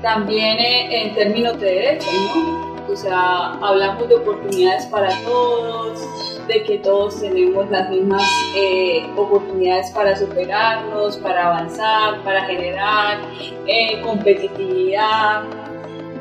también 0.01 0.59
eh, 0.59 1.03
en 1.03 1.15
términos 1.15 1.59
de 1.59 1.67
derechos, 1.67 2.13
¿no? 2.35 2.71
O 2.91 2.95
sea, 2.95 3.53
hablamos 3.61 4.09
de 4.09 4.15
oportunidades 4.15 4.85
para 4.87 5.15
todos, 5.23 5.99
de 6.47 6.63
que 6.63 6.79
todos 6.79 7.21
tenemos 7.21 7.69
las 7.69 7.89
mismas 7.89 8.23
eh, 8.55 9.07
oportunidades 9.15 9.91
para 9.91 10.15
superarnos, 10.17 11.15
para 11.17 11.47
avanzar, 11.47 12.21
para 12.23 12.43
generar 12.45 13.19
eh, 13.67 14.01
competitividad, 14.01 15.43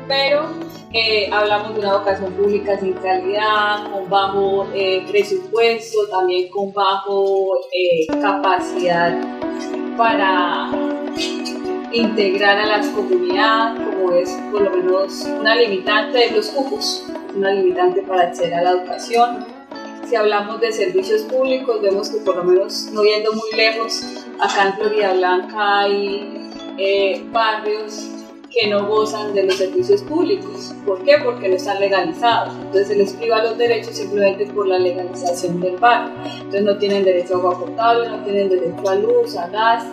pero 0.07 0.45
hablamos 1.33 1.73
de 1.73 1.79
una 1.79 1.89
educación 1.89 2.33
pública 2.33 2.77
sin 2.79 2.93
calidad, 2.93 3.91
con 3.91 4.09
bajo 4.09 4.67
presupuesto, 5.09 6.07
también 6.09 6.49
con 6.49 6.71
bajo 6.73 7.59
capacidad 8.21 9.17
para 9.97 10.69
integrar 11.93 12.57
a 12.57 12.65
las 12.65 12.87
comunidades, 12.87 13.79
como 13.85 14.13
es 14.13 14.29
por 14.51 14.61
lo 14.61 14.71
menos 14.71 15.27
una 15.39 15.55
limitante 15.55 16.17
de 16.17 16.31
los 16.31 16.49
cupos, 16.49 17.05
una 17.35 17.51
limitante 17.51 18.01
para 18.03 18.23
acceder 18.23 18.53
a 18.53 18.61
la 18.61 18.71
educación. 18.71 19.45
Si 20.07 20.15
hablamos 20.15 20.59
de 20.59 20.71
servicios 20.71 21.21
públicos, 21.23 21.81
vemos 21.81 22.09
que 22.09 22.17
por 22.17 22.37
lo 22.37 22.43
menos, 22.43 22.89
no 22.93 23.03
yendo 23.03 23.31
muy 23.33 23.51
lejos, 23.55 24.03
acá 24.39 24.67
en 24.67 24.73
Florida 24.73 25.13
Blanca 25.13 25.79
hay 25.81 26.51
eh, 26.77 27.23
barrios 27.31 28.09
que 28.51 28.67
no 28.67 28.85
gozan 28.85 29.33
de 29.33 29.43
los 29.43 29.55
servicios 29.55 30.01
públicos. 30.01 30.73
¿Por 30.85 31.01
qué? 31.03 31.15
Porque 31.23 31.47
no 31.47 31.55
están 31.55 31.79
legalizados. 31.79 32.53
Entonces 32.55 32.87
se 32.89 32.95
les 32.95 33.13
priva 33.13 33.41
los 33.41 33.57
derechos 33.57 33.95
simplemente 33.95 34.45
por 34.47 34.67
la 34.67 34.77
legalización 34.77 35.61
del 35.61 35.77
barrio. 35.77 36.13
Entonces 36.25 36.63
no 36.63 36.77
tienen 36.77 37.05
derecho 37.05 37.35
a 37.35 37.37
agua 37.37 37.59
potable, 37.59 38.09
no 38.09 38.21
tienen 38.23 38.49
derecho 38.49 38.89
a 38.89 38.95
luz, 38.95 39.37
a 39.37 39.47
gas, 39.47 39.85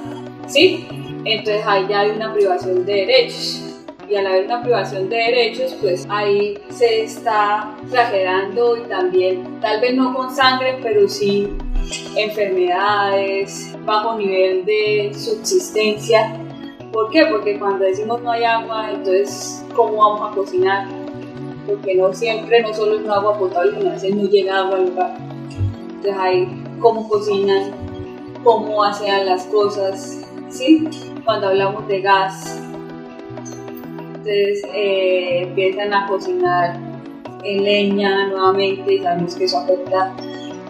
¿sí? 0.48 0.88
Entonces 1.24 1.62
ahí 1.66 1.86
ya 1.88 2.00
hay 2.00 2.10
una 2.10 2.32
privación 2.32 2.84
de 2.84 2.92
derechos. 2.92 3.64
Y 4.08 4.14
al 4.16 4.26
haber 4.26 4.46
una 4.46 4.62
privación 4.62 5.08
de 5.10 5.16
derechos, 5.16 5.76
pues 5.82 6.06
ahí 6.08 6.58
se 6.70 7.02
está 7.02 7.76
exagerando 7.84 8.78
y 8.78 8.80
también, 8.88 9.60
tal 9.60 9.82
vez 9.82 9.94
no 9.94 10.14
con 10.14 10.34
sangre, 10.34 10.78
pero 10.82 11.06
sí 11.08 11.52
enfermedades, 12.16 13.76
bajo 13.84 14.16
nivel 14.18 14.64
de 14.64 15.12
subsistencia. 15.14 16.38
¿Por 16.92 17.10
qué? 17.10 17.26
Porque 17.26 17.58
cuando 17.58 17.84
decimos 17.84 18.22
no 18.22 18.30
hay 18.30 18.44
agua, 18.44 18.90
entonces 18.90 19.64
¿cómo 19.74 19.96
vamos 19.96 20.32
a 20.32 20.34
cocinar? 20.34 20.88
Porque 21.66 21.94
no 21.94 22.12
siempre, 22.14 22.62
no 22.62 22.72
solo 22.72 22.96
es 22.96 23.02
un 23.02 23.10
agua 23.10 23.38
potable, 23.38 23.76
sino 23.76 23.90
a 23.90 23.92
veces 23.92 24.14
no 24.14 24.24
llega 24.24 24.58
agua 24.58 24.76
al 24.76 24.86
lugar. 24.86 25.16
Entonces 25.88 26.16
ahí 26.18 26.64
cómo 26.80 27.08
cocinan, 27.08 27.72
cómo 28.42 28.82
hacen 28.82 29.26
las 29.26 29.44
cosas, 29.44 30.27
¿sí? 30.50 30.88
Cuando 31.24 31.48
hablamos 31.48 31.86
de 31.88 32.00
gas, 32.00 32.60
entonces 33.96 34.62
eh, 34.74 35.42
empiezan 35.42 35.94
a 35.94 36.06
cocinar 36.06 36.78
en 37.44 37.64
leña 37.64 38.28
nuevamente 38.28 38.94
y 38.94 38.98
sabemos 39.02 39.34
que 39.34 39.44
eso 39.44 39.58
afecta 39.58 40.14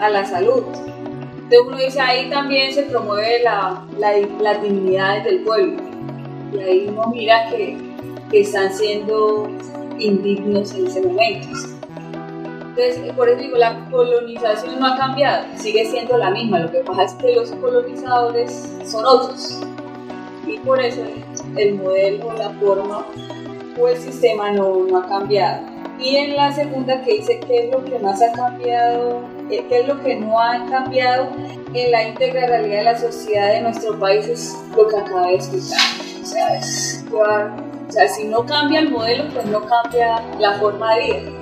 a 0.00 0.08
la 0.10 0.24
salud. 0.24 0.64
Entonces 0.64 1.60
uno 1.66 1.76
dice, 1.78 2.00
ahí 2.00 2.28
también 2.28 2.72
se 2.72 2.82
promueve 2.84 3.42
la, 3.42 3.84
la, 3.98 4.12
las 4.40 4.62
dignidades 4.62 5.24
del 5.24 5.40
pueblo. 5.40 5.82
Y 6.52 6.58
ahí 6.60 6.86
uno 6.88 7.08
mira 7.08 7.48
que, 7.50 7.76
que 8.30 8.40
están 8.40 8.72
siendo 8.72 9.50
indignos 9.98 10.72
en 10.74 10.86
ese 10.86 11.00
momento. 11.02 11.77
Entonces, 12.78 13.12
por 13.14 13.28
eso 13.28 13.40
digo, 13.40 13.56
la 13.56 13.84
colonización 13.90 14.78
no 14.78 14.86
ha 14.86 14.96
cambiado, 14.96 15.46
sigue 15.56 15.84
siendo 15.84 16.16
la 16.16 16.30
misma. 16.30 16.60
Lo 16.60 16.70
que 16.70 16.78
pasa 16.78 17.02
es 17.02 17.14
que 17.14 17.34
los 17.34 17.50
colonizadores 17.50 18.72
son 18.84 19.04
otros. 19.04 19.60
Y 20.46 20.58
por 20.58 20.80
eso 20.80 21.02
el 21.56 21.74
modelo, 21.74 22.32
la 22.34 22.50
forma 22.50 23.04
o 23.80 23.88
el 23.88 23.96
sistema 23.96 24.52
no, 24.52 24.84
no 24.88 24.98
ha 24.98 25.08
cambiado. 25.08 25.66
Y 25.98 26.14
en 26.18 26.36
la 26.36 26.52
segunda 26.52 27.02
que 27.02 27.14
dice 27.14 27.40
qué 27.40 27.66
es 27.66 27.72
lo 27.72 27.84
que 27.84 27.98
más 27.98 28.22
ha 28.22 28.30
cambiado, 28.30 29.22
qué 29.48 29.66
es 29.68 29.88
lo 29.88 30.00
que 30.00 30.14
no 30.14 30.38
ha 30.38 30.64
cambiado 30.66 31.30
en 31.74 31.90
la 31.90 32.04
íntegra 32.04 32.46
realidad 32.46 32.78
de 32.78 32.84
la 32.84 32.98
sociedad 32.98 33.48
de 33.54 33.60
nuestro 33.62 33.98
país 33.98 34.28
es 34.28 34.56
lo 34.76 34.86
que 34.86 34.98
acaba 34.98 35.26
de 35.26 35.34
explicar. 35.34 35.80
O 36.22 36.26
sea, 36.26 36.56
es, 36.56 37.04
o 37.12 37.92
sea, 37.92 38.08
si 38.08 38.28
no 38.28 38.46
cambia 38.46 38.78
el 38.78 38.90
modelo, 38.90 39.24
pues 39.34 39.46
no 39.46 39.64
cambia 39.64 40.22
la 40.38 40.52
forma 40.60 40.94
de 40.94 41.00
vida 41.00 41.37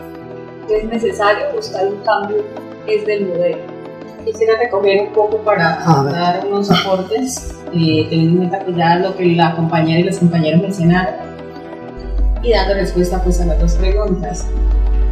es 0.68 0.84
necesario 0.84 1.46
buscar 1.54 1.86
un 1.86 2.00
cambio 2.02 2.44
es 2.86 3.04
del 3.06 3.26
modelo. 3.26 3.58
Quisiera 4.24 4.58
recoger 4.58 5.02
un 5.02 5.12
poco 5.12 5.38
para 5.38 5.78
dar 6.10 6.46
unos 6.46 6.70
aportes, 6.70 7.54
eh, 7.72 8.06
teniendo 8.08 8.42
en 8.42 8.48
cuenta 8.48 8.64
pues, 8.64 8.76
ya 8.76 8.96
lo 8.96 9.16
que 9.16 9.24
la 9.26 9.54
compañera 9.54 10.00
y 10.00 10.02
los 10.04 10.18
compañeros 10.18 10.62
mencionaron 10.62 11.14
y 12.42 12.52
dando 12.52 12.74
respuesta 12.74 13.22
pues, 13.22 13.40
a 13.40 13.46
las 13.46 13.60
dos 13.60 13.74
preguntas. 13.74 14.46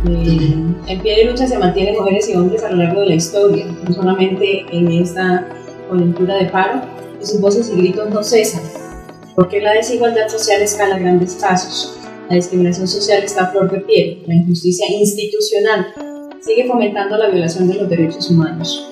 Eh, 0.07 0.75
en 0.87 1.01
pie 1.01 1.17
de 1.19 1.25
lucha 1.31 1.47
se 1.47 1.59
mantienen 1.59 1.95
mujeres 1.95 2.29
y 2.29 2.35
hombres 2.35 2.63
a 2.65 2.71
lo 2.71 2.77
largo 2.77 3.01
de 3.01 3.07
la 3.07 3.15
historia, 3.15 3.67
no 3.67 3.95
solamente 3.95 4.67
en 4.71 4.91
esta 4.91 5.47
coyuntura 5.89 6.35
de 6.37 6.47
paro, 6.47 6.83
y 7.21 7.25
sus 7.25 7.41
voces 7.41 7.71
y 7.71 7.77
gritos 7.77 8.11
no 8.11 8.23
cesan, 8.23 8.63
porque 9.35 9.61
la 9.61 9.73
desigualdad 9.73 10.29
social 10.29 10.61
escala 10.61 10.99
grandes 10.99 11.37
pasos 11.37 12.04
la 12.29 12.37
discriminación 12.37 12.89
social 12.89 13.23
está 13.23 13.45
a 13.45 13.51
flor 13.51 13.71
de 13.71 13.81
piel, 13.81 14.23
la 14.27 14.35
injusticia 14.35 14.87
institucional 14.91 15.87
sigue 16.41 16.67
fomentando 16.67 17.17
la 17.17 17.29
violación 17.29 17.69
de 17.69 17.75
los 17.75 17.89
derechos 17.89 18.31
humanos. 18.31 18.91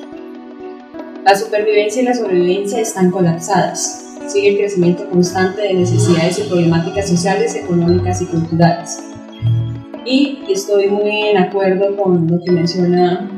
La 1.24 1.36
supervivencia 1.36 2.02
y 2.02 2.04
la 2.06 2.14
sobrevivencia 2.14 2.80
están 2.80 3.10
colapsadas. 3.10 4.16
Sigue 4.26 4.50
el 4.50 4.56
crecimiento 4.58 5.08
constante 5.10 5.62
de 5.62 5.74
necesidades 5.74 6.38
y 6.38 6.42
problemáticas 6.42 7.08
sociales, 7.08 7.54
económicas 7.54 8.22
y 8.22 8.26
culturales. 8.26 8.98
Y 10.04 10.40
estoy 10.50 10.88
muy 10.88 11.28
en 11.28 11.38
acuerdo 11.38 11.96
con 11.96 12.26
lo 12.26 12.42
que 12.44 12.52
menciona 12.52 13.28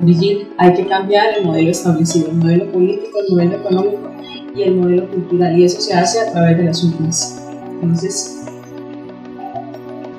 Brigitte, 0.00 0.48
hay 0.58 0.74
que 0.74 0.86
cambiar 0.86 1.38
el 1.38 1.44
modelo 1.44 1.70
establecido, 1.70 2.28
el 2.30 2.36
modelo 2.36 2.72
político, 2.72 3.18
el 3.20 3.34
modelo 3.34 3.56
económico 3.56 4.10
y 4.54 4.62
el 4.62 4.74
modelo 4.74 5.08
cultural, 5.08 5.58
y 5.58 5.64
eso 5.64 5.80
se 5.80 5.94
hace 5.94 6.20
a 6.20 6.32
través 6.32 6.58
de 6.58 6.64
las 6.64 6.82
últimas. 6.82 7.40
Entonces, 7.80 8.41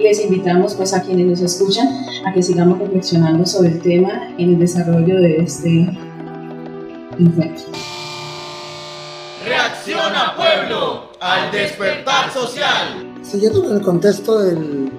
les 0.03 0.23
invitamos 0.23 0.75
pues 0.75 0.93
a 0.93 1.01
quienes 1.01 1.25
nos 1.25 1.41
escuchan 1.41 1.87
a 2.27 2.33
que 2.33 2.43
sigamos 2.43 2.77
reflexionando 2.77 3.45
sobre 3.45 3.69
el 3.69 3.81
tema 3.81 4.29
en 4.37 4.49
el 4.49 4.59
desarrollo 4.59 5.15
de 5.15 5.37
este 5.37 5.97
encuentro. 7.17 7.65
Reacciona 9.45 10.35
pueblo 10.35 11.09
al 11.21 11.51
despertar 11.51 12.31
social. 12.31 13.15
Siguiendo 13.21 13.63
en 13.69 13.77
el 13.77 13.81
contexto 13.81 14.39
del, 14.39 14.91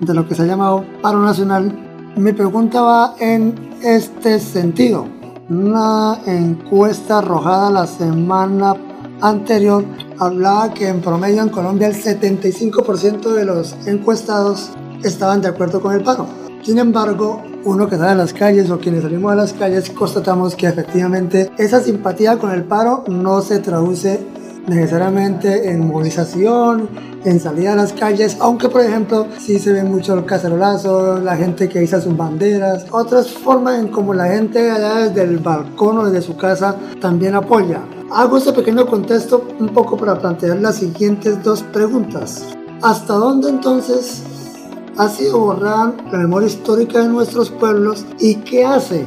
de 0.00 0.14
lo 0.14 0.28
que 0.28 0.34
se 0.34 0.42
ha 0.42 0.46
llamado 0.46 0.84
paro 1.00 1.20
nacional, 1.20 1.72
mi 2.16 2.32
pregunta 2.32 2.82
va 2.82 3.14
en 3.18 3.78
este 3.82 4.38
sentido. 4.38 5.06
Una 5.48 6.18
encuesta 6.26 7.18
arrojada 7.18 7.70
la 7.70 7.86
semana 7.86 8.76
anterior 9.22 9.84
hablaba 10.18 10.72
que 10.74 10.88
en 10.88 11.00
promedio 11.00 11.42
en 11.42 11.48
Colombia 11.48 11.88
el 11.88 11.94
75% 11.94 13.32
de 13.32 13.44
los 13.44 13.74
encuestados 13.86 14.70
estaban 15.02 15.40
de 15.40 15.48
acuerdo 15.48 15.80
con 15.80 15.94
el 15.94 16.02
paro. 16.02 16.26
Sin 16.62 16.78
embargo, 16.78 17.42
uno 17.64 17.88
que 17.88 17.96
sale 17.96 18.10
a 18.10 18.14
las 18.14 18.32
calles 18.32 18.70
o 18.70 18.78
quienes 18.78 19.02
salimos 19.02 19.32
a 19.32 19.36
las 19.36 19.52
calles 19.52 19.90
constatamos 19.90 20.56
que 20.56 20.66
efectivamente 20.66 21.50
esa 21.58 21.80
simpatía 21.80 22.38
con 22.38 22.50
el 22.50 22.64
paro 22.64 23.04
no 23.08 23.40
se 23.40 23.58
traduce 23.60 24.20
necesariamente 24.66 25.70
en 25.70 25.86
movilización, 25.86 26.88
en 27.24 27.40
salida 27.40 27.72
a 27.72 27.76
las 27.76 27.92
calles, 27.92 28.36
aunque 28.40 28.68
por 28.68 28.80
ejemplo 28.80 29.26
sí 29.38 29.58
se 29.58 29.72
ve 29.72 29.84
mucho 29.84 30.14
el 30.14 30.24
cacerolazo, 30.24 31.20
la 31.20 31.36
gente 31.36 31.68
que 31.68 31.82
iza 31.82 32.00
sus 32.00 32.16
banderas, 32.16 32.86
otras 32.90 33.30
formas 33.30 33.78
en 33.78 33.88
como 33.88 34.14
la 34.14 34.26
gente 34.26 34.70
allá 34.70 35.08
desde 35.08 35.22
el 35.22 35.38
balcón 35.38 35.98
o 35.98 36.06
desde 36.06 36.26
su 36.26 36.36
casa 36.36 36.76
también 37.00 37.34
apoya. 37.34 37.80
Hago 38.10 38.36
este 38.36 38.52
pequeño 38.52 38.86
contexto 38.86 39.48
un 39.58 39.70
poco 39.70 39.96
para 39.96 40.18
plantear 40.20 40.60
las 40.60 40.76
siguientes 40.76 41.42
dos 41.42 41.62
preguntas. 41.64 42.46
¿Hasta 42.80 43.14
dónde 43.14 43.48
entonces 43.48 44.22
ha 44.96 45.08
sido 45.08 45.40
borrada 45.40 45.92
la 46.12 46.18
memoria 46.18 46.46
histórica 46.46 47.00
de 47.00 47.08
nuestros 47.08 47.50
pueblos 47.50 48.06
y 48.20 48.36
qué 48.36 48.64
hace 48.64 49.04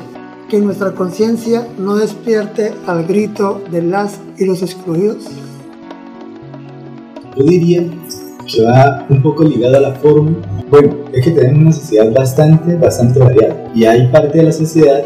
que 0.49 0.59
nuestra 0.59 0.91
conciencia 0.91 1.65
no 1.77 1.95
despierte 1.95 2.73
al 2.87 3.05
grito 3.05 3.61
de 3.71 3.83
las 3.83 4.19
y 4.37 4.43
los 4.43 4.61
excluidos? 4.61 5.27
Yo 7.37 7.43
diría 7.43 7.89
que 8.51 8.65
va 8.65 9.05
un 9.09 9.21
poco 9.21 9.45
ligado 9.45 9.77
a 9.77 9.79
la 9.79 9.95
forma. 9.95 10.35
Bueno, 10.69 10.93
es 11.13 11.23
que 11.23 11.31
tenemos 11.31 11.61
una 11.61 11.71
sociedad 11.71 12.11
bastante, 12.13 12.75
bastante 12.75 13.19
variada 13.19 13.71
y 13.73 13.85
hay 13.85 14.07
parte 14.11 14.39
de 14.39 14.43
la 14.43 14.51
sociedad 14.51 15.03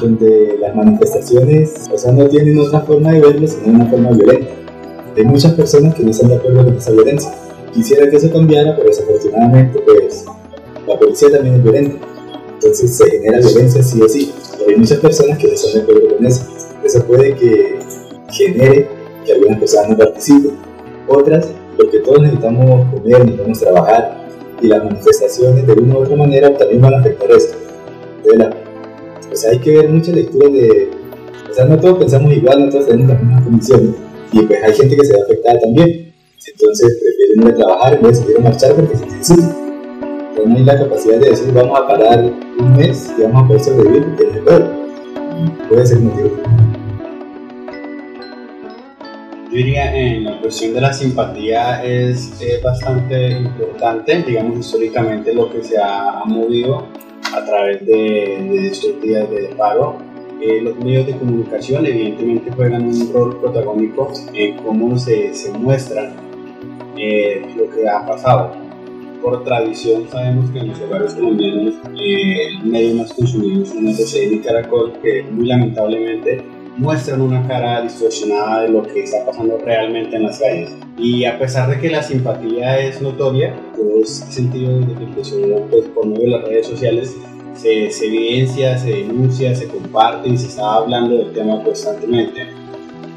donde 0.00 0.58
las 0.60 0.74
manifestaciones, 0.74 1.88
o 1.92 1.98
sea, 1.98 2.12
no 2.12 2.28
tienen 2.28 2.58
otra 2.58 2.80
forma 2.80 3.12
de 3.12 3.20
verlo 3.20 3.46
sino 3.46 3.74
una 3.74 3.86
forma 3.86 4.10
violenta. 4.10 4.50
Hay 5.16 5.24
muchas 5.24 5.52
personas 5.54 5.94
que 5.94 6.02
no 6.02 6.10
están 6.10 6.28
de 6.30 6.36
acuerdo 6.36 6.64
con 6.64 6.76
esa 6.76 6.90
violencia. 6.90 7.32
Quisiera 7.72 8.10
que 8.10 8.16
eso 8.16 8.32
cambiara, 8.32 8.74
pero 8.76 8.88
desafortunadamente, 8.88 9.80
pues, 9.80 10.24
la 10.86 10.98
policía 10.98 11.30
también 11.30 11.56
es 11.56 11.62
violenta. 11.62 12.06
Entonces 12.54 12.96
se 12.96 13.10
genera 13.10 13.38
violencia 13.38 13.82
sí 13.82 14.02
o 14.02 14.08
sí. 14.08 14.32
Hay 14.66 14.76
muchas 14.76 14.98
personas 14.98 15.38
que 15.38 15.48
no 15.48 15.54
están 15.54 15.72
de 15.74 15.80
acuerdo 15.80 16.16
con 16.16 16.26
eso. 16.26 16.46
Eso 16.82 17.04
puede 17.04 17.34
que 17.34 17.78
genere 18.30 18.88
que 19.24 19.32
algunas 19.32 19.58
personas 19.58 19.90
no 19.90 19.98
participen. 19.98 20.52
Otras, 21.06 21.48
porque 21.76 21.98
todos 21.98 22.22
necesitamos 22.22 22.86
comer, 22.92 23.20
necesitamos 23.20 23.60
trabajar, 23.60 24.24
y 24.60 24.68
las 24.68 24.84
manifestaciones 24.84 25.66
de 25.66 25.72
una 25.74 25.98
u 25.98 26.02
otra 26.02 26.16
manera 26.16 26.56
también 26.56 26.80
van 26.80 26.94
a 26.94 27.00
afectar 27.00 27.30
eso. 27.30 27.54
Entonces, 28.24 28.63
pues 29.34 29.46
hay 29.46 29.58
que 29.58 29.70
ver 29.72 29.88
muchas 29.88 30.14
lecturas 30.14 30.52
de, 30.52 30.90
o 31.50 31.54
sea, 31.54 31.64
no 31.64 31.76
todos 31.80 31.98
pensamos 31.98 32.32
igual, 32.32 32.66
no 32.66 32.70
todos 32.70 32.86
tenemos 32.86 33.08
las 33.08 33.20
mismas 33.20 33.42
condiciones, 33.42 33.90
y 34.30 34.42
pues 34.42 34.62
hay 34.62 34.72
gente 34.74 34.96
que 34.96 35.04
se 35.04 35.12
ve 35.12 35.22
afectada 35.22 35.60
también, 35.60 36.14
entonces 36.52 36.98
prefieren 37.02 37.42
ir 37.42 37.48
a 37.48 37.56
trabajar 37.56 37.94
en 37.94 38.02
vez 38.02 38.24
de 38.24 38.38
marchar 38.38 38.74
porque 38.74 38.96
se 38.96 39.06
necesita. 39.06 39.56
Entonces 40.28 40.46
no 40.46 40.56
hay 40.56 40.64
la 40.64 40.78
capacidad 40.78 41.18
de 41.18 41.30
decir 41.30 41.52
vamos 41.52 41.80
a 41.80 41.88
parar 41.88 42.32
un 42.60 42.76
mes 42.76 43.12
y 43.18 43.22
vamos 43.22 43.42
a 43.42 43.46
poder 43.48 43.60
sobrevivir 43.60 44.04
porque 44.04 44.24
no 44.24 44.32
se 44.32 44.40
puede. 45.68 45.86
Ser 45.86 45.98
motivo. 45.98 46.30
Yo 49.50 49.56
diría 49.56 49.96
en 49.96 50.24
la 50.24 50.40
cuestión 50.40 50.74
de 50.74 50.80
la 50.80 50.92
simpatía 50.92 51.84
es, 51.84 52.40
bastante 52.62 53.30
importante, 53.30 54.22
digamos 54.22 54.60
históricamente 54.60 55.34
lo 55.34 55.50
que 55.50 55.64
se 55.64 55.76
ha, 55.76 56.22
movido 56.24 56.86
a 57.34 57.44
través 57.44 57.84
de, 57.86 58.68
estos 58.68 59.00
días 59.00 59.28
de 59.30 59.54
paro. 59.56 59.98
Eh, 60.40 60.60
los 60.60 60.76
medios 60.78 61.06
de 61.06 61.16
comunicación 61.16 61.86
evidentemente 61.86 62.50
juegan 62.50 62.86
un 62.86 63.12
rol 63.12 63.40
protagónico 63.40 64.12
en 64.34 64.56
cómo 64.58 64.98
se, 64.98 65.34
se 65.34 65.50
muestran 65.52 66.14
eh, 66.96 67.46
lo 67.56 67.70
que 67.70 67.88
ha 67.88 68.04
pasado. 68.06 68.52
Por 69.22 69.42
tradición 69.42 70.06
sabemos 70.10 70.50
que 70.50 70.58
en 70.58 70.68
los 70.68 70.80
hogares 70.80 71.14
colombianos 71.14 71.74
eh, 71.98 72.48
el 72.48 72.66
medio 72.66 72.94
más 72.96 73.12
consumido 73.14 73.62
es 73.62 73.70
una 73.72 73.92
de 73.92 74.40
Caracol 74.44 74.92
que 75.02 75.22
muy 75.22 75.46
lamentablemente 75.46 76.44
muestran 76.76 77.20
una 77.20 77.46
cara 77.46 77.82
distorsionada 77.82 78.62
de 78.62 78.68
lo 78.68 78.82
que 78.82 79.04
está 79.04 79.24
pasando 79.24 79.58
realmente 79.58 80.16
en 80.16 80.24
las 80.24 80.38
calles. 80.38 80.70
Y 80.98 81.24
a 81.24 81.38
pesar 81.38 81.70
de 81.70 81.78
que 81.80 81.90
la 81.90 82.02
simpatía 82.02 82.78
es 82.80 83.00
notoria, 83.00 83.54
pues 83.76 84.26
he 84.28 84.32
sentido 84.32 84.78
desde 84.78 84.94
que 84.94 85.04
empezó 85.04 85.36
pues, 85.70 85.84
por 85.88 86.06
medio 86.06 86.24
de 86.24 86.30
las 86.30 86.44
redes 86.48 86.66
sociales, 86.66 87.16
se, 87.54 87.90
se, 87.90 88.06
evidencia, 88.06 88.76
se 88.78 88.90
denuncia, 88.90 89.54
se 89.54 89.68
comparte 89.68 90.28
y 90.28 90.36
se 90.36 90.48
está 90.48 90.74
hablando 90.74 91.16
del 91.16 91.32
tema 91.32 91.62
constantemente. 91.62 92.48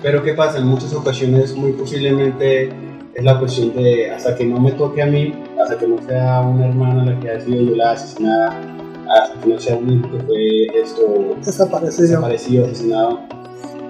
Pero 0.02 0.24
¿qué 0.24 0.34
pasa? 0.34 0.60
En 0.60 0.68
muchas 0.68 0.94
ocasiones 0.94 1.56
muy 1.56 1.72
posiblemente 1.74 2.70
es 3.16 3.24
la 3.24 3.40
cuestión 3.40 3.74
de 3.76 4.12
hasta 4.12 4.36
que 4.36 4.46
no 4.46 4.60
me 4.60 4.72
toque 4.74 5.02
a 5.02 5.08
mí, 5.08 5.34
hasta 5.60 5.78
que 5.78 5.88
no 5.88 5.98
sea 6.08 6.42
una 6.42 6.68
hermana 6.68 7.04
la 7.04 7.20
que 7.20 7.32
ha 7.32 7.40
sido 7.40 7.64
violada, 7.66 7.94
asesinada, 7.94 8.62
hasta 9.10 9.42
que 9.42 9.50
no 9.50 9.60
sea 9.60 9.76
un 9.76 9.92
hijo 9.92 10.12
que 10.12 10.20
fue 10.24 10.82
esto 10.82 11.36
desaparecido, 11.44 12.02
desaparecido 12.04 12.66
asesinado, 12.66 13.20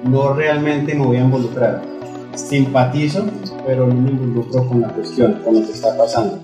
no 0.04 0.34
realmente 0.34 0.94
me 0.96 1.06
voy 1.06 1.18
a 1.18 1.22
involucrar. 1.22 1.82
Simpatizo, 2.36 3.26
pero 3.66 3.88
no 3.88 3.96
me 3.96 4.12
involucro 4.12 4.68
con 4.68 4.82
la 4.82 4.90
cuestión, 4.90 5.42
con 5.44 5.56
lo 5.56 5.62
que 5.66 5.72
está 5.72 5.98
pasando. 5.98 6.40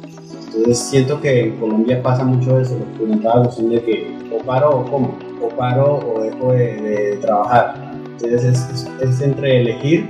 Entonces 0.48 0.78
siento 0.78 1.20
que 1.20 1.48
en 1.48 1.58
Colombia 1.58 2.02
pasa 2.02 2.24
mucho 2.24 2.60
eso, 2.60 2.78
lo 2.78 3.20
que 3.22 3.28
Agustín 3.28 3.70
de 3.70 3.82
que 3.84 4.18
o 4.32 4.44
paro 4.44 4.70
o 4.70 4.86
como, 4.86 5.18
o 5.42 5.50
paro 5.50 5.96
o 5.96 6.22
dejo 6.22 6.52
de, 6.52 7.18
trabajar. 7.22 7.76
Entonces 8.22 8.44
es, 8.44 8.88
es, 9.02 9.22
entre 9.22 9.62
elegir, 9.62 10.10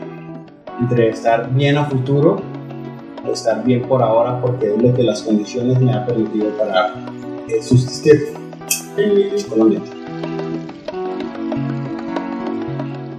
entre 0.79 1.09
estar 1.09 1.53
bien 1.53 1.77
a 1.77 1.85
futuro 1.85 2.41
o 3.25 3.31
estar 3.31 3.63
bien 3.63 3.83
por 3.83 4.01
ahora 4.01 4.41
porque 4.41 4.73
es 4.73 4.81
lo 4.81 4.93
que 4.93 5.03
las 5.03 5.21
condiciones 5.21 5.79
me 5.79 5.93
han 5.93 6.05
permitido 6.05 6.49
para 6.57 6.93
eh, 7.47 7.61
subsistir 7.61 8.33
en 8.97 9.43
Colombia. 9.49 9.79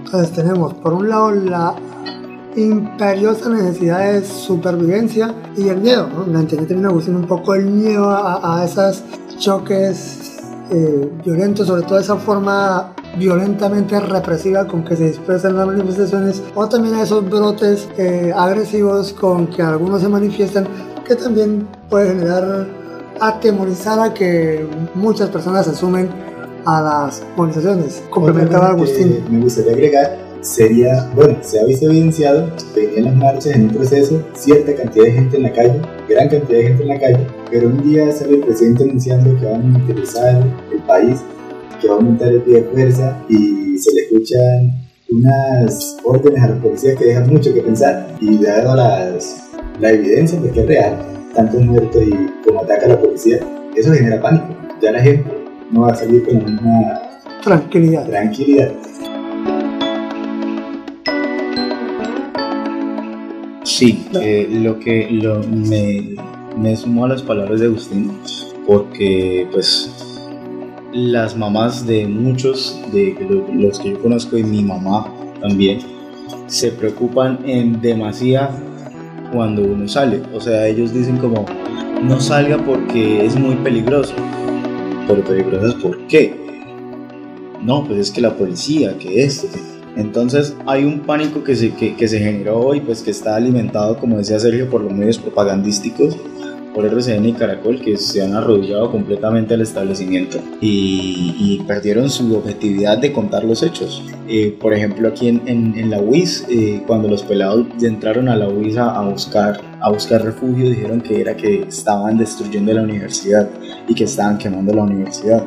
Entonces 0.05 0.31
tenemos 0.31 0.73
por 0.75 0.93
un 0.93 1.09
lado 1.09 1.31
la 1.31 1.75
imperiosa 2.55 3.49
necesidad 3.49 4.13
de 4.13 4.23
supervivencia 4.23 5.33
y 5.57 5.67
el 5.67 5.81
miedo. 5.81 6.07
¿no? 6.07 6.25
La 6.27 6.45
termina 6.47 6.89
gustando 6.89 7.19
un 7.19 7.27
poco 7.27 7.55
el 7.55 7.65
miedo 7.65 8.09
a, 8.09 8.63
esos 8.63 9.03
choques 9.37 10.37
eh, 10.71 11.11
violentos, 11.25 11.67
sobre 11.67 11.81
todo 11.81 11.99
esa 11.99 12.15
forma 12.15 12.93
violentamente 13.17 13.99
represiva 13.99 14.67
con 14.67 14.83
que 14.83 14.95
se 14.95 15.09
expresan 15.09 15.57
las 15.57 15.67
manifestaciones 15.67 16.43
o 16.53 16.67
también 16.67 16.95
a 16.95 17.03
esos 17.03 17.27
brotes 17.29 17.89
eh, 17.97 18.31
agresivos 18.35 19.13
con 19.13 19.47
que 19.47 19.61
algunos 19.61 20.01
se 20.01 20.09
manifiestan 20.09 20.67
que 21.05 21.15
también 21.15 21.67
puede 21.89 22.09
generar 22.09 22.67
atemorizar 23.19 23.99
a 23.99 24.13
que 24.13 24.67
muchas 24.93 25.29
personas 25.29 25.67
asumen 25.67 26.09
a 26.65 26.81
las 26.81 27.23
movilizaciones. 27.35 28.03
Complementaba 28.09 28.69
Agustín. 28.69 29.23
Me 29.29 29.39
gustaría 29.39 29.73
agregar, 29.73 30.17
sería, 30.41 31.09
bueno, 31.15 31.37
se 31.41 31.59
ha 31.59 31.65
visto 31.65 31.87
evidenciado, 31.87 32.49
venían 32.75 33.05
las 33.05 33.15
marchas 33.15 33.47
en 33.47 33.63
un 33.63 33.75
proceso, 33.75 34.23
cierta 34.33 34.75
cantidad 34.75 35.05
de 35.05 35.11
gente 35.11 35.37
en 35.37 35.43
la 35.43 35.53
calle, 35.53 35.81
gran 36.07 36.29
cantidad 36.29 36.59
de 36.59 36.63
gente 36.63 36.83
en 36.83 36.89
la 36.89 36.99
calle, 36.99 37.27
pero 37.49 37.67
un 37.67 37.89
día 37.89 38.11
sale 38.11 38.35
el 38.35 38.41
presidente 38.41 38.83
anunciando 38.83 39.39
que 39.39 39.45
va 39.45 39.55
a 39.55 39.59
militarizar 39.59 40.43
el 40.71 40.79
país, 40.83 41.21
que 41.81 41.87
va 41.87 41.95
a 41.95 41.97
aumentar 41.97 42.29
el 42.29 42.41
pie 42.41 42.61
de 42.61 42.63
fuerza 42.63 43.17
y 43.29 43.77
se 43.77 43.93
le 43.93 44.01
escuchan 44.01 44.85
unas 45.09 45.97
órdenes 46.03 46.43
a 46.43 46.47
la 46.49 46.61
policía 46.61 46.95
que 46.95 47.05
dejan 47.05 47.29
mucho 47.29 47.53
que 47.53 47.61
pensar 47.61 48.07
y 48.19 48.37
dado 48.43 48.75
las, 48.75 49.49
la 49.79 49.91
evidencia 49.91 50.39
porque 50.39 50.61
es 50.61 50.67
real, 50.67 50.97
tanto 51.33 51.59
muertos 51.59 52.01
y 52.01 52.43
como 52.43 52.61
ataca 52.61 52.85
a 52.85 52.89
la 52.89 52.99
policía, 52.99 53.39
eso 53.75 53.93
genera 53.93 54.21
pánico. 54.21 54.47
Ya 54.81 54.91
la 54.91 55.01
gente 55.01 55.34
no 55.71 55.81
va 55.81 55.91
a 55.91 55.95
salir 55.95 56.23
con 56.25 56.39
la 56.39 56.45
misma 56.45 57.01
tranquilidad. 57.43 58.05
tranquilidad. 58.07 58.71
Sí, 63.63 64.07
eh, 64.21 64.47
lo 64.51 64.79
que 64.79 65.09
lo, 65.11 65.39
me, 65.43 66.15
me 66.57 66.75
sumo 66.75 67.05
a 67.05 67.09
las 67.09 67.21
palabras 67.21 67.59
de 67.59 67.65
Agustín, 67.65 68.11
porque 68.65 69.47
pues 69.51 69.91
las 70.93 71.35
mamás 71.35 71.85
de 71.85 72.07
muchos 72.07 72.79
de 72.93 73.15
los 73.53 73.79
que 73.79 73.91
yo 73.91 74.01
conozco 74.01 74.37
y 74.37 74.43
mi 74.43 74.63
mamá 74.63 75.05
también 75.41 75.79
se 76.47 76.71
preocupan 76.71 77.39
en 77.45 77.81
demasía 77.81 78.49
cuando 79.33 79.63
uno 79.63 79.87
sale. 79.87 80.21
O 80.33 80.39
sea, 80.39 80.67
ellos 80.67 80.93
dicen 80.93 81.17
como 81.17 81.45
no 82.01 82.19
salga 82.21 82.57
porque 82.57 83.25
es 83.25 83.35
muy 83.35 83.55
peligroso 83.55 84.13
pero 85.07 85.23
peligrosas 85.23 85.75
¿por 85.75 86.07
qué? 86.07 86.33
No, 87.61 87.83
pues 87.85 87.99
es 87.99 88.11
que 88.11 88.21
la 88.21 88.35
policía, 88.35 88.97
que 88.97 89.23
esto. 89.23 89.47
Entonces 89.95 90.55
hay 90.65 90.83
un 90.83 90.99
pánico 90.99 91.43
que 91.43 91.55
se, 91.55 91.73
que, 91.73 92.07
se 92.07 92.19
generó 92.19 92.75
y 92.75 92.81
pues 92.81 93.01
que 93.01 93.11
está 93.11 93.35
alimentado, 93.35 93.97
como 93.97 94.17
decía 94.17 94.39
Sergio, 94.39 94.69
por 94.69 94.81
los 94.81 94.93
medios 94.93 95.17
propagandísticos, 95.17 96.17
por 96.75 96.85
RCN 96.85 97.25
y 97.25 97.33
Caracol, 97.33 97.79
que 97.79 97.95
se 97.95 98.21
han 98.21 98.35
arrodillado 98.35 98.91
completamente 98.91 99.53
al 99.53 99.61
establecimiento 99.61 100.39
y, 100.59 101.63
perdieron 101.65 102.09
su 102.09 102.35
objetividad 102.35 102.97
de 102.97 103.11
contar 103.13 103.43
los 103.43 103.63
hechos. 103.63 104.03
Eh, 104.27 104.55
por 104.59 104.73
ejemplo, 104.73 105.07
aquí 105.07 105.29
en, 105.29 105.41
en, 105.47 105.89
la 105.89 105.99
UIS, 105.99 106.45
eh, 106.49 106.83
cuando 106.85 107.07
los 107.07 107.23
pelados 107.23 107.65
entraron 107.81 108.27
a 108.27 108.35
la 108.35 108.47
UIS 108.47 108.77
a, 108.77 108.91
a, 108.99 109.09
buscar, 109.09 109.61
a 109.79 109.89
buscar 109.89 110.23
refugio, 110.23 110.69
dijeron 110.69 111.01
que 111.01 111.21
era 111.21 111.35
que 111.35 111.63
estaban 111.63 112.17
destruyendo 112.17 112.73
la 112.73 112.83
universidad 112.83 113.49
y 113.87 113.95
que 113.95 114.03
estaban 114.03 114.37
quemando 114.37 114.73
la 114.73 114.83
universidad 114.83 115.43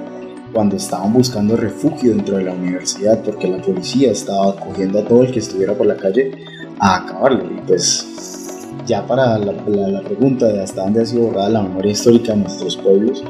cuando 0.52 0.76
estaban 0.76 1.12
buscando 1.12 1.56
refugio 1.56 2.14
dentro 2.14 2.38
de 2.38 2.44
la 2.44 2.52
universidad 2.52 3.22
porque 3.22 3.48
la 3.48 3.58
policía 3.58 4.10
estaba 4.10 4.56
cogiendo 4.56 5.00
a 5.00 5.04
todo 5.04 5.22
el 5.22 5.30
que 5.30 5.40
estuviera 5.40 5.74
por 5.74 5.86
la 5.86 5.96
calle 5.96 6.32
a 6.80 6.96
acabarlo 6.96 7.44
y 7.44 7.60
pues 7.66 8.37
ya 8.86 9.06
para 9.06 9.38
la, 9.38 9.52
pregunta 10.02 10.46
de 10.46 10.62
hasta 10.62 10.82
dónde 10.84 11.02
ha 11.02 11.06
sido 11.06 11.24
borrada 11.24 11.48
la 11.48 11.62
memoria 11.62 11.92
histórica 11.92 12.32
de 12.32 12.40
nuestros 12.40 12.76
pueblos 12.76 13.24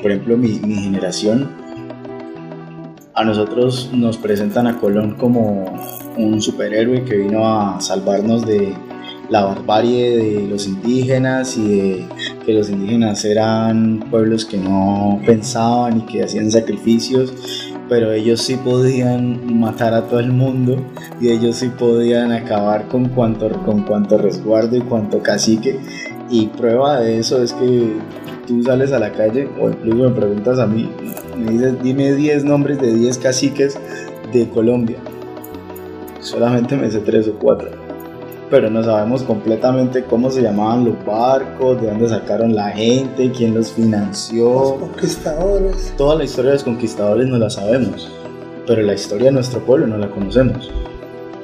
por 0.00 0.10
ejemplo 0.10 0.36
mi, 0.36 0.58
generación 0.58 1.50
a 3.14 3.24
nosotros 3.24 3.90
nos 3.92 4.16
presentan 4.16 4.66
a 4.66 4.78
Colón 4.78 5.16
como 5.16 5.64
un 6.16 6.40
superhéroe 6.40 7.04
que 7.04 7.16
vino 7.16 7.46
a 7.46 7.80
salvarnos 7.80 8.46
de, 8.46 8.74
la 9.28 9.44
barbarie 9.44 10.16
de 10.16 10.46
los 10.46 10.66
indígenas 10.66 11.56
y 11.58 12.06
que 12.46 12.52
los 12.54 12.70
indígenas 12.70 13.24
eran 13.24 14.00
pueblos 14.10 14.44
que 14.44 14.56
no 14.56 15.20
pensaban 15.26 15.98
y 15.98 16.00
que 16.02 16.24
hacían 16.24 16.50
sacrificios, 16.50 17.67
pero 17.88 18.12
ellos 18.12 18.42
sí 18.42 18.56
podían 18.56 19.58
matar 19.58 19.94
a 19.94 20.06
todo 20.06 20.20
el 20.20 20.32
mundo 20.32 20.76
y 21.20 21.30
ellos 21.30 21.56
sí 21.56 21.68
podían 21.68 22.32
acabar 22.32 22.88
con 22.88 23.08
cuanto, 23.08 23.50
con 23.64 23.82
cuanto 23.82 24.18
resguardo 24.18 24.76
y 24.76 24.80
cuanto 24.80 25.22
cacique. 25.22 25.78
Y 26.30 26.46
prueba 26.48 27.00
de 27.00 27.18
eso 27.18 27.42
es 27.42 27.52
que 27.52 27.92
tú 28.46 28.62
sales 28.62 28.92
a 28.92 28.98
la 28.98 29.12
calle 29.12 29.48
o 29.60 29.70
incluso 29.70 30.10
me 30.10 30.10
preguntas 30.10 30.58
a 30.58 30.66
mí, 30.66 30.90
me 31.36 31.52
dices, 31.52 31.82
dime 31.82 32.12
10 32.12 32.44
nombres 32.44 32.80
de 32.80 32.94
10 32.94 33.18
caciques 33.18 33.78
de 34.32 34.48
Colombia. 34.48 34.98
Solamente 36.20 36.76
me 36.76 36.90
sé 36.90 36.98
3 36.98 37.28
o 37.28 37.38
4 37.38 37.77
pero 38.50 38.70
no 38.70 38.82
sabemos 38.82 39.22
completamente 39.22 40.04
cómo 40.04 40.30
se 40.30 40.42
llamaban 40.42 40.84
los 40.84 41.04
barcos, 41.04 41.80
de 41.80 41.88
dónde 41.88 42.08
sacaron 42.08 42.54
la 42.54 42.70
gente, 42.70 43.30
quién 43.30 43.54
los 43.54 43.72
financió. 43.72 44.48
Los 44.50 44.72
conquistadores. 44.74 45.94
Toda 45.96 46.16
la 46.16 46.24
historia 46.24 46.50
de 46.50 46.56
los 46.56 46.64
conquistadores 46.64 47.28
no 47.28 47.38
la 47.38 47.50
sabemos, 47.50 48.10
pero 48.66 48.82
la 48.82 48.94
historia 48.94 49.26
de 49.26 49.32
nuestro 49.32 49.60
pueblo 49.60 49.86
no 49.86 49.98
la 49.98 50.10
conocemos. 50.10 50.70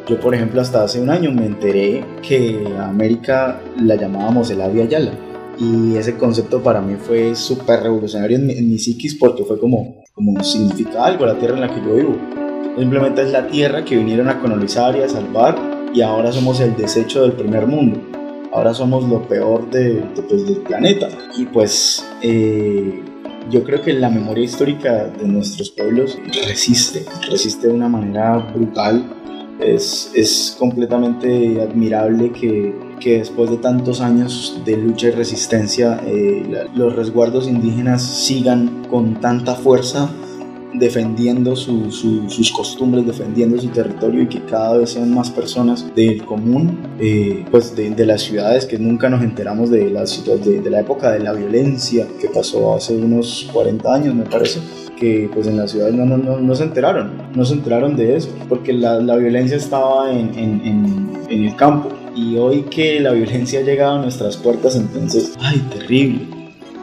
Yo, 0.08 0.20
por 0.20 0.34
ejemplo, 0.34 0.60
hasta 0.60 0.82
hace 0.82 1.00
un 1.00 1.10
año 1.10 1.30
me 1.30 1.46
enteré 1.46 2.04
que 2.22 2.66
a 2.78 2.88
América 2.88 3.60
la 3.80 3.96
llamábamos 3.96 4.50
el 4.50 4.60
Avia 4.60 4.84
Yala. 4.84 5.12
y 5.58 5.96
ese 5.96 6.16
concepto 6.16 6.62
para 6.62 6.80
mí 6.80 6.96
fue 6.96 7.34
súper 7.36 7.80
revolucionario 7.80 8.36
en 8.36 8.46
mi, 8.46 8.54
en 8.54 8.68
mi, 8.68 8.78
psiquis 8.78 9.14
porque 9.14 9.44
fue 9.44 9.58
como, 9.58 10.02
como 10.12 10.42
significa 10.42 11.04
algo 11.04 11.24
la 11.24 11.38
tierra 11.38 11.54
en 11.54 11.60
la 11.60 11.68
que 11.68 11.80
yo 11.80 11.94
vivo. 11.94 12.16
Simplemente 12.76 13.22
es 13.22 13.30
la 13.30 13.46
tierra 13.46 13.84
que 13.84 13.96
vinieron 13.96 14.28
a 14.28 14.40
colonizar 14.40 14.96
y 14.96 15.02
a 15.02 15.08
salvar 15.08 15.73
y 15.94 16.02
ahora 16.02 16.32
somos 16.32 16.60
el 16.60 16.76
desecho 16.76 17.22
del 17.22 17.32
primer 17.32 17.66
mundo. 17.66 18.00
Ahora 18.52 18.74
somos 18.74 19.08
lo 19.08 19.26
peor 19.28 19.70
de, 19.70 20.04
pues, 20.28 20.46
del 20.46 20.58
planeta. 20.58 21.08
Y 21.36 21.44
pues 21.46 22.04
eh, 22.20 23.02
yo 23.50 23.62
creo 23.62 23.80
que 23.80 23.92
la 23.92 24.10
memoria 24.10 24.44
histórica 24.44 25.06
de 25.06 25.26
nuestros 25.26 25.70
pueblos 25.70 26.18
resiste, 26.46 27.04
resiste 27.30 27.68
de 27.68 27.72
una 27.72 27.88
manera 27.88 28.38
brutal. 28.38 29.04
Es, 29.60 30.10
es 30.16 30.56
completamente 30.58 31.62
admirable 31.62 32.32
que, 32.32 32.74
que, 32.98 33.18
después 33.18 33.50
de 33.50 33.56
tantos 33.58 34.00
años 34.00 34.60
de 34.64 34.76
lucha 34.76 35.08
y 35.08 35.10
resistencia 35.12 36.00
eh, 36.04 36.66
los 36.74 36.96
resguardos 36.96 37.46
indígenas 37.46 38.02
sigan 38.02 38.84
con 38.90 39.20
tanta 39.20 39.54
fuerza 39.54 40.10
defendiendo 40.74 41.56
sus 41.56 42.52
costumbres, 42.54 43.06
defendiendo 43.06 43.60
su 43.60 43.68
territorio 43.68 44.22
y 44.22 44.26
que 44.26 44.40
cada 44.40 44.78
vez 44.78 44.90
sean 44.90 45.14
más 45.14 45.30
personas 45.30 45.94
del 45.94 46.24
común, 46.24 46.78
eh, 46.98 47.44
pues 47.50 47.74
de, 47.76 48.04
las 48.04 48.22
ciudades 48.22 48.66
que 48.66 48.78
nunca 48.78 49.08
nos 49.08 49.22
enteramos 49.22 49.70
de 49.70 49.90
la, 49.90 50.04
de, 50.04 50.60
de 50.60 50.70
la 50.70 50.80
época 50.80 51.12
de 51.12 51.20
la 51.20 51.32
violencia 51.32 52.06
que 52.20 52.28
pasó 52.28 52.74
hace 52.74 52.96
unos 52.96 53.48
40 53.52 53.94
años, 53.94 54.14
me 54.14 54.24
parece 54.24 54.60
que 54.98 55.30
pues 55.32 55.46
en 55.46 55.56
las 55.56 55.70
ciudades 55.70 55.94
no, 55.94 56.04
no, 56.04 56.16
no, 56.18 56.38
no, 56.38 56.54
se 56.54 56.64
enteraron, 56.64 57.12
no 57.34 57.44
se 57.44 57.54
enteraron 57.54 57.96
de 57.96 58.16
eso, 58.16 58.28
porque 58.48 58.72
la, 58.72 59.00
la 59.00 59.16
violencia 59.16 59.56
estaba 59.56 60.12
en, 60.12 60.34
en, 60.38 60.60
en, 60.64 61.12
en, 61.28 61.44
el 61.44 61.56
campo. 61.56 61.88
Y 62.14 62.36
hoy 62.36 62.62
que 62.62 63.00
la 63.00 63.10
violencia 63.10 63.58
ha 63.60 63.62
llegado 63.62 63.96
a 63.96 64.02
nuestras 64.02 64.36
puertas, 64.36 64.76
entonces, 64.76 65.34
ay, 65.40 65.58
terrible. 65.72 66.28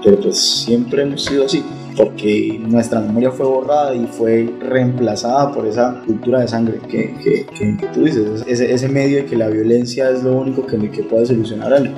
Pero 0.03 0.19
pues 0.19 0.37
siempre 0.39 1.03
hemos 1.03 1.23
sido 1.23 1.45
así 1.45 1.63
porque 1.95 2.59
nuestra 2.67 2.99
memoria 2.99 3.31
fue 3.31 3.45
borrada 3.45 3.93
y 3.93 4.05
fue 4.07 4.53
reemplazada 4.59 5.51
por 5.51 5.65
esa 5.65 6.01
cultura 6.05 6.41
de 6.41 6.47
sangre 6.47 6.79
que, 6.89 7.15
que, 7.23 7.45
que, 7.77 7.87
tú 7.93 8.03
dices, 8.03 8.43
ese, 8.47 8.73
ese, 8.73 8.87
medio 8.87 9.17
de 9.17 9.25
que 9.25 9.35
la 9.35 9.47
violencia 9.49 10.09
es 10.09 10.23
lo 10.23 10.33
único 10.33 10.65
que, 10.65 10.77
que 10.89 11.03
puede 11.03 11.25
solucionar 11.25 11.73
algo. 11.73 11.93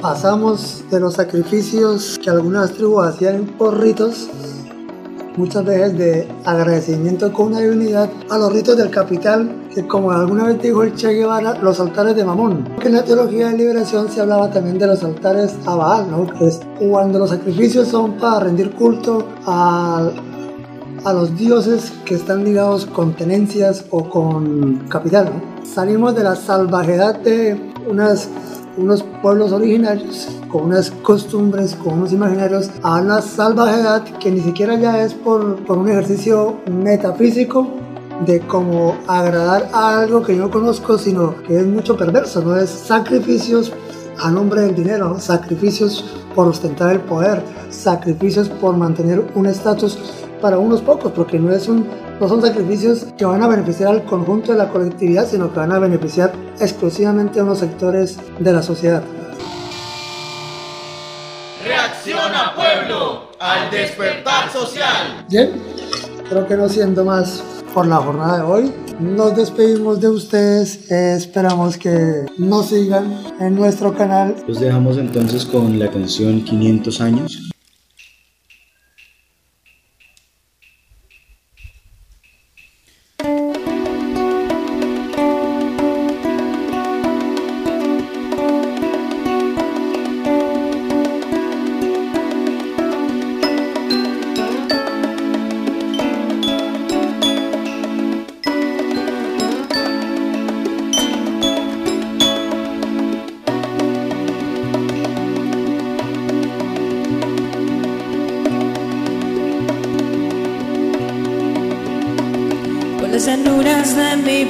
Pasamos 0.00 0.84
de 0.90 1.00
los 1.00 1.14
sacrificios 1.14 2.18
que 2.22 2.30
algunas 2.30 2.72
tribus 2.72 3.06
hacían 3.06 3.34
en 3.34 3.46
porritos 3.46 4.28
muchas 5.36 5.64
veces 5.64 5.98
de 5.98 6.28
agradecimiento 6.44 7.32
con 7.32 7.48
una 7.48 7.60
divinidad 7.60 8.08
a 8.30 8.38
los 8.38 8.52
ritos 8.52 8.76
del 8.76 8.90
capital, 8.90 9.68
que 9.74 9.86
como 9.86 10.10
alguna 10.10 10.44
vez 10.44 10.60
dijo 10.62 10.82
el 10.82 10.94
Che 10.94 11.12
Guevara, 11.12 11.58
los 11.60 11.78
altares 11.80 12.16
de 12.16 12.24
Mamón. 12.24 12.64
Que 12.80 12.88
en 12.88 12.94
la 12.94 13.04
teología 13.04 13.48
de 13.48 13.58
liberación 13.58 14.10
se 14.10 14.20
hablaba 14.20 14.50
también 14.50 14.78
de 14.78 14.86
los 14.86 15.02
altares 15.04 15.54
a 15.66 15.74
Baal, 15.74 16.10
¿no? 16.10 16.26
que 16.26 16.46
es 16.46 16.60
cuando 16.78 17.18
los 17.18 17.30
sacrificios 17.30 17.88
son 17.88 18.12
para 18.14 18.40
rendir 18.40 18.72
culto 18.72 19.26
a, 19.46 20.10
a 21.04 21.12
los 21.12 21.36
dioses 21.36 21.92
que 22.04 22.14
están 22.14 22.44
ligados 22.44 22.86
con 22.86 23.14
tenencias 23.14 23.84
o 23.90 24.08
con 24.08 24.88
capital. 24.88 25.26
¿no? 25.26 25.66
Salimos 25.66 26.14
de 26.14 26.24
la 26.24 26.36
salvajedad 26.36 27.16
de 27.20 27.72
unas 27.88 28.28
unos 28.76 29.02
pueblos 29.22 29.52
originarios 29.52 30.28
con 30.48 30.66
unas 30.66 30.90
costumbres, 30.90 31.74
con 31.74 31.94
unos 31.94 32.12
imaginarios, 32.12 32.70
a 32.82 33.00
una 33.00 33.20
salvajedad 33.22 34.04
que 34.18 34.30
ni 34.30 34.40
siquiera 34.40 34.76
ya 34.76 35.02
es 35.02 35.14
por, 35.14 35.64
por 35.64 35.78
un 35.78 35.88
ejercicio 35.88 36.56
metafísico 36.70 37.68
de 38.24 38.40
cómo 38.40 38.96
agradar 39.06 39.68
a 39.72 40.00
algo 40.00 40.22
que 40.22 40.36
yo 40.36 40.50
conozco, 40.50 40.98
sino 40.98 41.42
que 41.42 41.58
es 41.58 41.66
mucho 41.66 41.96
perverso, 41.96 42.42
no 42.42 42.56
es 42.56 42.70
sacrificios 42.70 43.72
a 44.18 44.30
nombre 44.30 44.62
del 44.62 44.74
dinero, 44.74 45.18
sacrificios 45.20 46.04
por 46.34 46.48
ostentar 46.48 46.92
el 46.92 47.00
poder, 47.00 47.42
sacrificios 47.70 48.48
por 48.48 48.76
mantener 48.76 49.26
un 49.34 49.46
estatus 49.46 49.98
para 50.40 50.58
unos 50.58 50.80
pocos, 50.80 51.12
porque 51.12 51.38
no, 51.38 51.52
es 51.52 51.68
un, 51.68 51.86
no 52.20 52.28
son 52.28 52.40
sacrificios 52.40 53.06
que 53.16 53.24
van 53.24 53.42
a 53.42 53.48
beneficiar 53.48 53.90
al 53.90 54.04
conjunto 54.04 54.52
de 54.52 54.58
la 54.58 54.68
colectividad, 54.68 55.26
sino 55.28 55.52
que 55.52 55.58
van 55.58 55.72
a 55.72 55.78
beneficiar 55.78 56.32
exclusivamente 56.60 57.40
a 57.40 57.44
unos 57.44 57.58
sectores 57.58 58.18
de 58.38 58.52
la 58.52 58.62
sociedad. 58.62 59.02
Reacciona 61.64 62.54
pueblo 62.54 63.30
al 63.38 63.70
despertar 63.70 64.50
social. 64.50 65.26
Bien, 65.28 65.50
creo 66.28 66.46
que 66.46 66.56
no 66.56 66.68
siendo 66.68 67.04
más 67.04 67.42
por 67.74 67.86
la 67.86 67.96
jornada 67.96 68.38
de 68.38 68.42
hoy, 68.42 68.72
nos 68.98 69.36
despedimos 69.36 70.00
de 70.00 70.08
ustedes, 70.08 70.90
esperamos 70.90 71.76
que 71.76 72.24
nos 72.38 72.68
sigan 72.68 73.22
en 73.40 73.54
nuestro 73.54 73.94
canal. 73.94 74.34
Los 74.46 74.60
dejamos 74.60 74.96
entonces 74.96 75.44
con 75.44 75.78
la 75.78 75.90
canción 75.90 76.42
500 76.42 77.00
años 77.02 77.55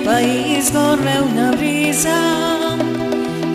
país 0.06 0.70
corre 0.70 1.20
una 1.20 1.50
brisa 1.50 2.76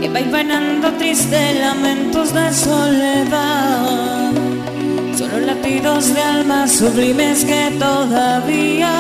que 0.02 0.10
va 0.10 0.20
invernando 0.20 0.92
tristes 1.00 1.58
lamentos 1.58 2.34
de 2.34 2.54
soledad. 2.54 4.32
Solo 5.18 5.40
latidos 5.40 6.14
de 6.14 6.22
almas 6.22 6.72
sublimes 6.74 7.46
que 7.46 7.72
todavía 7.80 8.92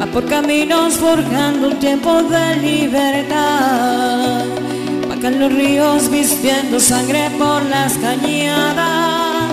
va 0.00 0.06
por 0.12 0.24
caminos 0.26 0.94
forjando 0.94 1.68
un 1.68 1.78
tiempo 1.78 2.22
de 2.24 2.56
libertad. 2.56 4.44
Vacan 5.08 5.38
los 5.38 5.52
ríos 5.52 6.10
vistiendo 6.10 6.80
sangre 6.80 7.30
por 7.38 7.62
las 7.66 7.92
cañadas, 7.98 9.52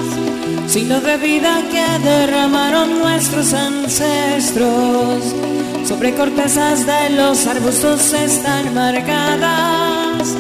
signo 0.66 1.00
de 1.00 1.18
vida 1.18 1.62
que 1.72 1.86
derramaron 2.10 2.98
nuestros 2.98 3.54
ancestros 3.54 5.36
sobre 5.86 6.14
cortezas 6.16 6.86
de 6.86 7.10
los 7.12 7.46
arbustos 7.48 8.14
están 8.14 8.74
marcadas 8.74 10.36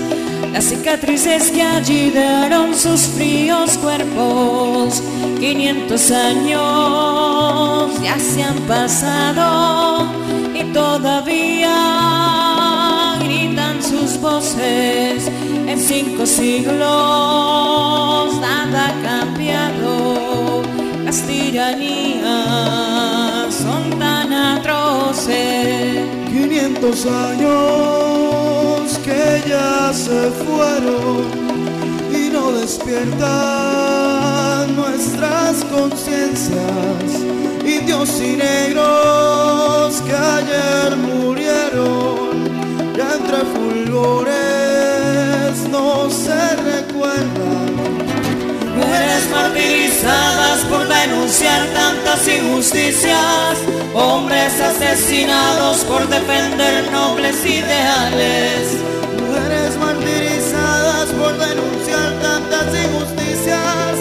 las 0.54 0.66
cicatrices 0.66 1.50
que 1.52 1.62
allí 1.62 2.10
dieron 2.10 2.76
sus 2.76 3.08
fríos 3.08 3.78
cuerpos. 3.78 5.02
500 5.40 6.12
años 6.12 8.02
ya 8.04 8.20
se 8.20 8.44
han 8.44 8.58
pasado 8.68 10.08
y 10.54 10.64
todavía 10.74 11.74
gritan 13.24 13.82
sus 13.82 14.20
voces. 14.20 15.32
En 15.68 15.80
cinco 15.80 16.26
siglos 16.26 16.76
nada 18.42 18.90
ha 18.90 19.02
cambiado. 19.02 20.62
Las 21.06 21.22
tiranías 21.22 22.11
500 26.82 27.06
años 27.06 28.98
que 29.04 29.44
ya 29.48 29.94
se 29.94 30.32
fueron 30.32 31.30
y 32.12 32.30
no 32.30 32.52
despiertan 32.54 33.16
nuestras 34.76 35.64
conciencias. 35.66 37.04
Indios 37.64 38.20
y 38.20 38.36
negros 38.36 40.02
que 40.02 40.16
ayer 40.16 40.98
murieron, 40.98 42.50
ya 42.98 43.14
entre 43.14 43.46
fulgores 43.54 44.34
no 45.70 46.10
se 46.10 46.56
recuerdan 46.56 48.01
mujeres 49.02 49.30
martirizadas 49.32 50.60
por 50.70 50.88
denunciar 50.88 51.66
tantas 51.74 52.28
injusticias, 52.28 53.58
hombres 53.96 54.60
asesinados 54.62 55.78
por 55.86 56.08
defender 56.08 56.92
nobles 56.92 57.44
ideales. 57.44 58.78
Mujeres 59.20 59.78
martirizadas 59.78 61.10
por 61.14 61.36
denunciar 61.38 62.14
tantas 62.22 62.68
injusticias, 62.76 63.96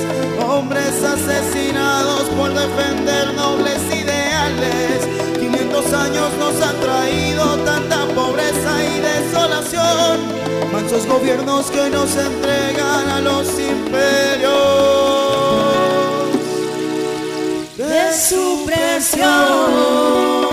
hombres 0.47 0.95
asesinados 1.03 2.25
por 2.37 2.53
defender 2.53 3.33
nobles 3.35 3.81
ideales. 3.95 5.09
500 5.39 5.93
años 5.95 6.31
nos 6.39 6.61
han 6.61 6.77
traído 6.81 7.57
tanta 7.65 8.07
pobreza 8.15 8.73
y 8.85 9.01
desolación 9.01 10.60
mansos 10.73 11.07
gobiernos 11.07 11.71
que 11.71 11.91
nos 11.91 12.17
entregan 12.17 13.09
a 13.09 13.21
los 13.21 13.49
imperios 13.59 14.51
de 17.77 18.13
su 18.15 18.65
presión. 18.67 20.50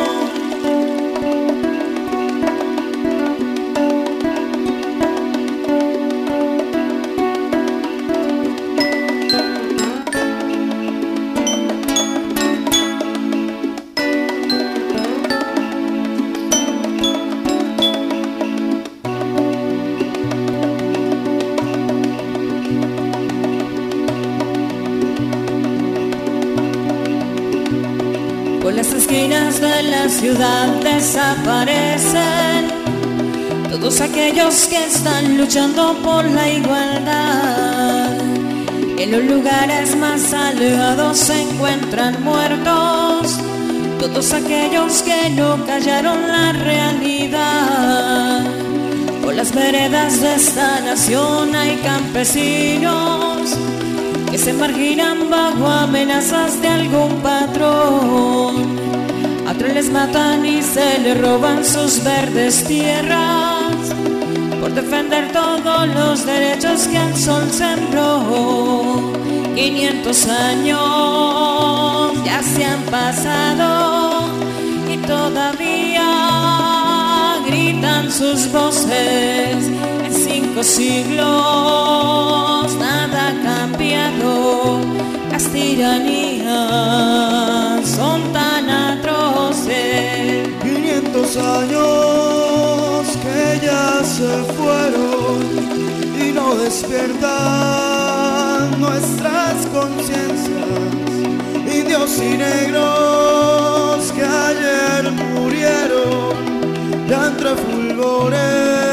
Desaparecen 30.83 32.67
todos 33.71 34.01
aquellos 34.01 34.67
que 34.67 34.85
están 34.85 35.35
luchando 35.37 35.95
por 36.03 36.25
la 36.25 36.47
igualdad. 36.49 38.11
En 38.99 39.11
los 39.11 39.23
lugares 39.23 39.95
más 39.95 40.31
alejados 40.33 41.17
se 41.17 41.41
encuentran 41.41 42.23
muertos 42.23 43.39
todos 43.99 44.31
aquellos 44.33 45.01
que 45.01 45.31
no 45.31 45.65
callaron 45.65 46.27
la 46.27 46.53
realidad. 46.53 48.45
Por 49.23 49.33
las 49.33 49.51
veredas 49.55 50.21
de 50.21 50.35
esta 50.35 50.81
nación 50.81 51.55
hay 51.55 51.77
campesinos 51.77 53.57
que 54.29 54.37
se 54.37 54.53
marginan 54.53 55.31
bajo 55.31 55.65
amenazas 55.67 56.61
de 56.61 56.67
algún 56.67 57.15
patrón 57.23 58.96
otros 59.49 59.73
les 59.73 59.89
matan 59.89 60.45
y 60.45 60.61
se 60.61 60.99
les 60.99 61.19
roban 61.19 61.63
sus 61.63 62.03
verdes 62.03 62.63
tierras 62.65 63.75
por 64.59 64.73
defender 64.73 65.31
todos 65.31 65.87
los 65.87 66.25
derechos 66.25 66.87
que 66.87 66.97
el 66.97 67.15
sol 67.15 67.49
sembró. 67.51 69.13
500 69.55 70.27
años 70.27 72.25
ya 72.25 72.43
se 72.43 72.65
han 72.65 72.81
pasado 72.91 74.27
y 74.91 74.97
todavía 74.97 76.07
gritan 77.45 78.11
sus 78.11 78.51
voces. 78.51 79.71
Cinco 80.57 80.69
siglos 80.73 81.27
nada 82.79 83.27
ha 83.27 83.33
cambiado, 83.43 84.79
las 85.31 85.43
tiranías 85.49 86.47
son 87.87 88.33
tan 88.33 88.67
atroces 88.67 90.47
500 90.63 91.37
años 91.37 93.05
que 93.21 93.59
ya 93.63 94.03
se 94.03 94.43
fueron 94.55 95.45
y 96.19 96.31
no 96.31 96.55
despiertan 96.55 97.21
nuestras 98.81 99.67
conciencias. 99.67 100.95
Indios 101.71 102.17
y 102.17 102.35
negros 102.35 104.11
que 104.11 104.23
ayer 104.23 105.11
murieron, 105.35 106.33
ya 107.07 107.27
entre 107.27 107.55
fulgores 107.57 108.86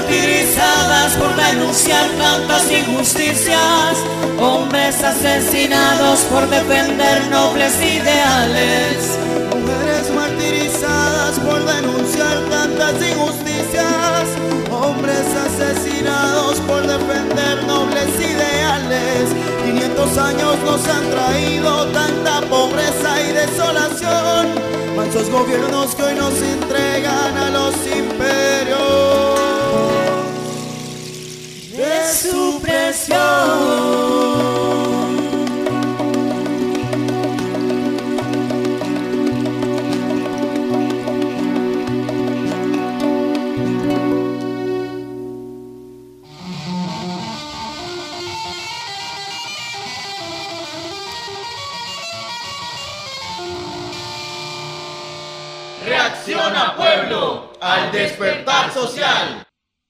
martirizadas 0.00 1.12
por 1.16 1.34
denunciar 1.36 2.08
tantas 2.18 2.70
injusticias, 2.70 3.98
hombres 4.38 5.02
asesinados 5.02 6.20
por 6.30 6.48
defender 6.48 7.28
nobles 7.30 7.74
ideales. 7.76 9.18
Mujeres 9.54 10.10
martirizadas 10.14 11.38
por 11.40 11.64
denunciar 11.64 12.38
tantas 12.48 12.94
injusticias, 13.02 14.24
hombres 14.70 15.26
asesinados 15.46 16.58
por 16.60 16.86
defender 16.86 17.64
nobles 17.64 18.08
ideales. 18.18 19.34
500 19.64 20.18
años 20.18 20.56
nos 20.64 20.88
han 20.88 21.10
traído 21.10 21.86
tanta 21.88 22.40
pobreza 22.48 23.20
y 23.28 23.32
desolación, 23.32 24.46
mansos 24.96 25.28
gobiernos 25.30 25.94
que 25.94 26.02
hoy 26.02 26.14
nos 26.14 26.34
entregan 26.40 27.36
a 27.36 27.50
los 27.50 27.74
imperios 27.86 29.39
su 32.20 32.60
presión. 32.60 33.18
Reacciona 55.86 56.76
pueblo 56.76 57.52
al 57.60 57.90
despertar 57.90 58.70
social. 58.72 59.49